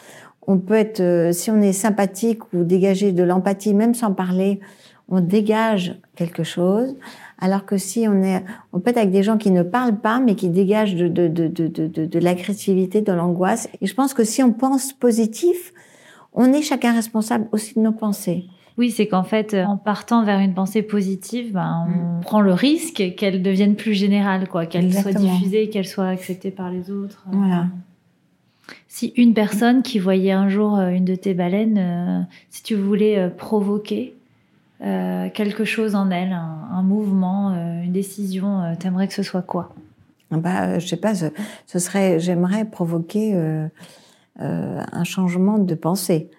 on 0.47 0.57
peut 0.57 0.73
être, 0.73 1.01
euh, 1.01 1.31
si 1.31 1.51
on 1.51 1.61
est 1.61 1.73
sympathique 1.73 2.51
ou 2.53 2.63
dégager 2.63 3.11
de 3.11 3.23
l'empathie, 3.23 3.75
même 3.75 3.93
sans 3.93 4.13
parler, 4.13 4.59
on 5.09 5.21
dégage 5.21 5.95
quelque 6.15 6.43
chose. 6.43 6.95
Alors 7.39 7.65
que 7.65 7.77
si 7.77 8.07
on 8.07 8.21
est, 8.23 8.43
on 8.73 8.79
peut 8.79 8.91
être 8.91 8.97
avec 8.97 9.11
des 9.11 9.23
gens 9.23 9.37
qui 9.37 9.51
ne 9.51 9.63
parlent 9.63 9.99
pas, 9.99 10.19
mais 10.19 10.35
qui 10.35 10.49
dégagent 10.49 10.95
de, 10.95 11.07
de, 11.07 11.27
de, 11.27 11.47
de, 11.47 12.05
de 12.05 12.19
l'agressivité, 12.19 13.01
de 13.01 13.13
l'angoisse. 13.13 13.69
Et 13.81 13.87
je 13.87 13.93
pense 13.93 14.13
que 14.13 14.23
si 14.23 14.43
on 14.43 14.51
pense 14.51 14.93
positif, 14.93 15.73
on 16.33 16.51
est 16.53 16.61
chacun 16.61 16.93
responsable 16.93 17.47
aussi 17.51 17.75
de 17.75 17.81
nos 17.81 17.91
pensées. 17.91 18.45
Oui, 18.77 18.91
c'est 18.91 19.07
qu'en 19.07 19.23
fait, 19.23 19.53
en 19.53 19.75
partant 19.75 20.23
vers 20.23 20.39
une 20.39 20.53
pensée 20.53 20.81
positive, 20.81 21.51
ben, 21.51 21.85
on 21.87 22.19
mm. 22.19 22.21
prend 22.21 22.39
le 22.39 22.53
risque 22.53 23.13
qu'elle 23.17 23.41
devienne 23.41 23.75
plus 23.75 23.93
générale, 23.93 24.47
quoi, 24.47 24.65
qu'elle 24.65 24.93
soit 24.93 25.11
diffusée, 25.11 25.69
qu'elle 25.69 25.87
soit 25.87 26.07
acceptée 26.07 26.51
par 26.51 26.71
les 26.71 26.89
autres. 26.89 27.25
Voilà. 27.29 27.67
Si 28.87 29.13
une 29.17 29.33
personne 29.33 29.83
qui 29.83 29.99
voyait 29.99 30.31
un 30.31 30.49
jour 30.49 30.77
euh, 30.77 30.89
une 30.89 31.05
de 31.05 31.15
tes 31.15 31.33
baleines, 31.33 31.77
euh, 31.77 32.21
si 32.49 32.63
tu 32.63 32.75
voulais 32.75 33.17
euh, 33.17 33.29
provoquer 33.29 34.15
euh, 34.81 35.29
quelque 35.29 35.65
chose 35.65 35.93
en 35.93 36.09
elle, 36.09 36.31
un, 36.31 36.81
mouvement, 36.83 37.51
euh, 37.51 37.83
une 37.83 37.91
décision, 37.91 38.61
euh, 38.61 38.75
t'aimerais 38.79 39.09
que 39.09 39.13
ce 39.13 39.23
soit 39.23 39.41
quoi? 39.41 39.73
Bah, 40.31 40.79
je 40.79 40.87
sais 40.87 40.97
pas, 40.97 41.13
ce, 41.15 41.79
serait, 41.79 42.19
j'aimerais 42.19 42.63
provoquer 42.63 43.35
un 44.37 45.03
changement 45.03 45.57
de 45.57 45.73
pensée. 45.73 46.29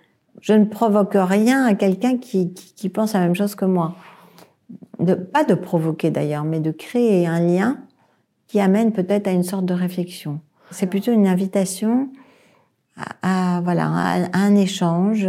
Je 0.40 0.53
ne 0.53 0.64
provoque 0.64 1.14
rien 1.14 1.66
à 1.66 1.74
quelqu'un 1.74 2.16
qui, 2.16 2.55
qui, 2.55 2.88
pense 2.88 3.14
la 3.14 3.20
même 3.20 3.35
chose 3.35 3.57
que 3.57 3.64
moi. 3.64 3.96
De, 5.00 5.14
pas 5.14 5.42
de 5.42 5.55
provoquer 5.55 6.11
d'ailleurs, 6.11 6.44
mais 6.44 6.61
de 6.61 6.70
créer 6.70 7.26
un 7.26 7.40
lien 7.40 7.79
qui 8.46 8.61
amène 8.61 8.92
peut-être 8.92 9.26
à 9.26 9.33
une 9.33 9.42
sorte 9.42 9.66
de 9.66 9.74
réflexion. 9.74 10.38
C'est 10.70 10.87
plutôt 10.87 11.11
une 11.11 11.26
invitation 11.26 12.11
à, 13.22 13.61
voilà, 13.64 13.88
à, 13.88 14.38
un 14.38 14.55
échange. 14.55 15.29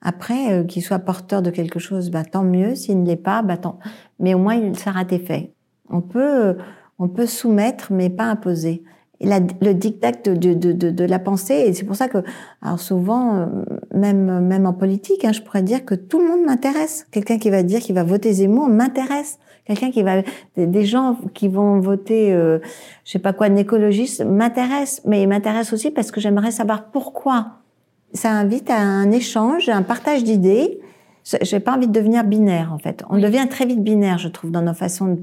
Après, 0.00 0.52
euh, 0.52 0.64
qu'il 0.64 0.82
soit 0.82 1.00
porteur 1.00 1.42
de 1.42 1.50
quelque 1.50 1.78
chose, 1.78 2.10
bah, 2.10 2.24
tant 2.24 2.44
mieux. 2.44 2.74
S'il 2.74 3.02
ne 3.02 3.06
l'est 3.06 3.16
pas, 3.16 3.42
bah, 3.42 3.56
tant. 3.56 3.78
Mais 4.20 4.34
au 4.34 4.38
moins, 4.38 4.54
il 4.54 4.78
sera 4.78 5.04
fait. 5.04 5.52
On 5.90 6.00
peut, 6.00 6.46
euh, 6.46 6.54
on 6.98 7.08
peut 7.08 7.26
soumettre, 7.26 7.92
mais 7.92 8.10
pas 8.10 8.24
imposer. 8.24 8.82
Et 9.20 9.26
la, 9.26 9.40
le 9.40 9.74
dictat 9.74 10.12
de, 10.12 10.34
de, 10.34 10.72
de, 10.72 10.90
de, 10.90 11.04
la 11.04 11.18
pensée, 11.18 11.64
et 11.66 11.74
c'est 11.74 11.84
pour 11.84 11.96
ça 11.96 12.06
que, 12.06 12.18
alors 12.62 12.78
souvent, 12.78 13.36
euh, 13.36 13.46
même, 13.92 14.46
même 14.46 14.64
en 14.64 14.72
politique, 14.72 15.24
hein, 15.24 15.32
je 15.32 15.42
pourrais 15.42 15.62
dire 15.62 15.84
que 15.84 15.96
tout 15.96 16.20
le 16.20 16.28
monde 16.28 16.46
m'intéresse. 16.46 17.06
Quelqu'un 17.10 17.38
qui 17.38 17.50
va 17.50 17.64
dire 17.64 17.80
qu'il 17.80 17.96
va 17.96 18.04
voter 18.04 18.32
Zemmour 18.32 18.68
m'intéresse. 18.68 19.40
Quelqu'un 19.64 19.90
qui 19.90 20.02
va, 20.02 20.22
des 20.56 20.84
gens 20.84 21.18
qui 21.34 21.48
vont 21.48 21.80
voter, 21.80 22.32
euh, 22.32 22.58
je 23.04 23.12
sais 23.12 23.18
pas 23.18 23.32
quoi, 23.32 23.46
un 23.46 23.56
écologiste 23.56 24.24
m'intéresse, 24.24 25.02
mais 25.04 25.22
il 25.22 25.28
m'intéresse 25.28 25.72
aussi 25.72 25.90
parce 25.90 26.10
que 26.10 26.20
j'aimerais 26.20 26.52
savoir 26.52 26.90
pourquoi 26.90 27.57
ça 28.12 28.30
invite 28.30 28.70
à 28.70 28.78
un 28.78 29.10
échange, 29.10 29.68
un 29.68 29.82
partage 29.82 30.24
d'idées. 30.24 30.80
J'ai 31.42 31.60
pas 31.60 31.76
envie 31.76 31.86
de 31.86 31.92
devenir 31.92 32.24
binaire, 32.24 32.72
en 32.72 32.78
fait. 32.78 33.04
On 33.10 33.18
devient 33.18 33.46
très 33.50 33.66
vite 33.66 33.82
binaire, 33.82 34.18
je 34.18 34.28
trouve, 34.28 34.50
dans 34.50 34.62
nos 34.62 34.74
façons 34.74 35.18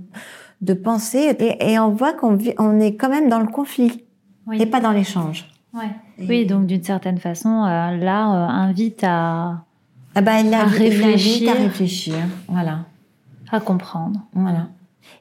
de, 0.61 0.73
penser. 0.73 1.35
Et, 1.59 1.79
on 1.79 1.89
voit 1.89 2.13
qu'on 2.13 2.37
on 2.59 2.79
est 2.79 2.95
quand 2.95 3.09
même 3.09 3.29
dans 3.29 3.39
le 3.39 3.47
conflit 3.47 4.05
et 4.53 4.65
pas 4.67 4.79
dans 4.79 4.91
l'échange. 4.91 5.47
Ouais. 5.73 5.89
Oui, 6.19 6.45
donc 6.45 6.67
d'une 6.67 6.83
certaine 6.83 7.17
façon, 7.17 7.63
euh, 7.63 7.97
là, 7.97 8.29
euh, 8.29 8.47
invite 8.47 9.03
à, 9.03 9.65
ah 10.13 10.21
bah, 10.21 10.35
à 10.35 10.63
réfléchir. 10.63 11.51
à 11.51 11.53
réfléchir, 11.55 12.15
voilà. 12.47 12.85
À 13.51 13.59
comprendre. 13.59 14.21
Voilà. 14.33 14.67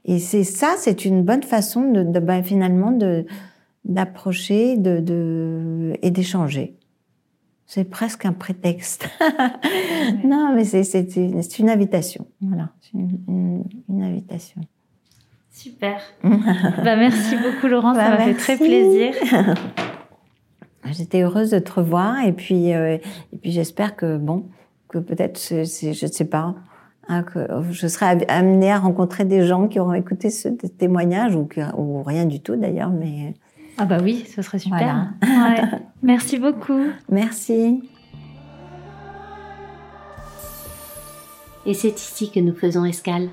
Et 0.05 0.19
c'est 0.19 0.45
ça, 0.45 0.75
c'est 0.79 1.05
une 1.05 1.23
bonne 1.25 1.43
façon 1.43 1.91
de, 1.91 2.03
de 2.03 2.21
bah, 2.21 2.43
finalement 2.43 2.93
de 2.93 3.27
d'approcher 3.85 4.79
de, 4.79 5.01
de, 5.01 5.93
et 6.01 6.11
d'échanger. 6.11 6.75
C'est 7.67 7.85
presque 7.85 8.27
un 8.27 8.33
prétexte. 8.33 9.09
non, 10.25 10.55
mais 10.55 10.65
c'est 10.65 11.17
une, 11.17 11.41
une, 11.59 11.71
invitation. 11.71 12.27
Voilà, 12.41 12.71
c'est 12.81 12.93
une, 12.93 13.65
une, 13.89 14.03
invitation. 14.03 14.61
Super. 15.51 16.01
bah, 16.23 16.97
merci 16.97 17.37
beaucoup, 17.37 17.69
Laurent. 17.69 17.95
ça 17.95 18.11
bah, 18.11 18.19
m'a 18.19 18.25
fait 18.25 18.35
très 18.35 18.57
plaisir. 18.57 19.15
J'étais 20.91 21.23
heureuse 21.23 21.51
de 21.51 21.59
te 21.59 21.73
revoir 21.73 22.23
et 22.25 22.33
puis, 22.33 22.75
euh, 22.75 22.99
et 23.33 23.37
puis 23.39 23.51
j'espère 23.51 23.97
que 23.97 24.19
bon, 24.19 24.45
que 24.89 24.99
peut-être, 24.99 25.41
je 25.41 25.89
ne 25.89 26.11
sais 26.11 26.27
pas, 26.27 26.55
hein, 27.09 27.23
que 27.23 27.49
je 27.71 27.87
serais 27.87 28.27
amenée 28.29 28.71
à 28.71 28.79
rencontrer 28.79 29.25
des 29.25 29.47
gens 29.47 29.67
qui 29.69 29.81
auront 29.81 29.95
écouté 29.95 30.29
ce 30.29 30.49
témoignage 30.49 31.35
ou, 31.35 31.49
ou 31.79 32.03
rien 32.03 32.27
du 32.27 32.41
tout 32.41 32.57
d'ailleurs, 32.57 32.91
mais. 32.91 33.35
Ah 33.77 33.87
bah 33.87 33.99
oui, 34.03 34.25
ce 34.35 34.43
serait 34.43 34.59
super. 34.59 35.09
Merci 36.03 36.39
beaucoup. 36.39 36.87
Merci. 37.09 37.83
Et 41.67 41.75
c'est 41.75 41.99
ici 41.99 42.31
que 42.31 42.41
nous 42.41 42.55
faisons 42.55 42.85
escale. 42.85 43.31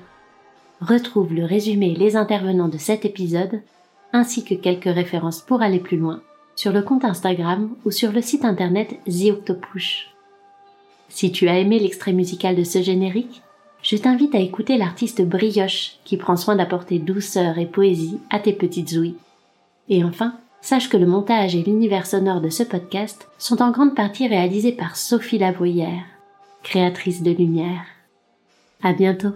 Retrouve 0.80 1.32
le 1.34 1.44
résumé 1.44 1.92
et 1.92 1.96
les 1.96 2.16
intervenants 2.16 2.68
de 2.68 2.78
cet 2.78 3.04
épisode, 3.04 3.62
ainsi 4.12 4.44
que 4.44 4.54
quelques 4.54 4.84
références 4.92 5.40
pour 5.40 5.62
aller 5.62 5.78
plus 5.78 5.96
loin, 5.96 6.22
sur 6.56 6.72
le 6.72 6.82
compte 6.82 7.04
Instagram 7.04 7.70
ou 7.84 7.90
sur 7.90 8.10
le 8.10 8.20
site 8.20 8.44
internet 8.44 8.98
The 9.06 9.30
Octopush. 9.30 10.08
Si 11.08 11.30
tu 11.30 11.48
as 11.48 11.58
aimé 11.58 11.78
l'extrait 11.78 12.12
musical 12.12 12.56
de 12.56 12.64
ce 12.64 12.82
générique, 12.82 13.42
je 13.82 13.96
t'invite 13.96 14.34
à 14.34 14.40
écouter 14.40 14.78
l'artiste 14.78 15.22
Brioche 15.22 15.98
qui 16.04 16.16
prend 16.16 16.36
soin 16.36 16.56
d'apporter 16.56 16.98
douceur 16.98 17.58
et 17.58 17.66
poésie 17.66 18.18
à 18.30 18.38
tes 18.38 18.52
petites 18.52 18.92
ouïes. 18.92 19.16
Et 19.88 20.04
enfin, 20.04 20.34
sache 20.60 20.88
que 20.88 20.96
le 20.96 21.06
montage 21.06 21.54
et 21.54 21.62
l'univers 21.62 22.06
sonore 22.06 22.40
de 22.40 22.48
ce 22.48 22.62
podcast 22.62 23.28
sont 23.38 23.62
en 23.62 23.70
grande 23.70 23.94
partie 23.94 24.28
réalisés 24.28 24.72
par 24.72 24.96
Sophie 24.96 25.38
Lavoyère, 25.38 26.04
créatrice 26.62 27.22
de 27.22 27.32
lumière. 27.32 27.84
À 28.82 28.92
bientôt! 28.92 29.34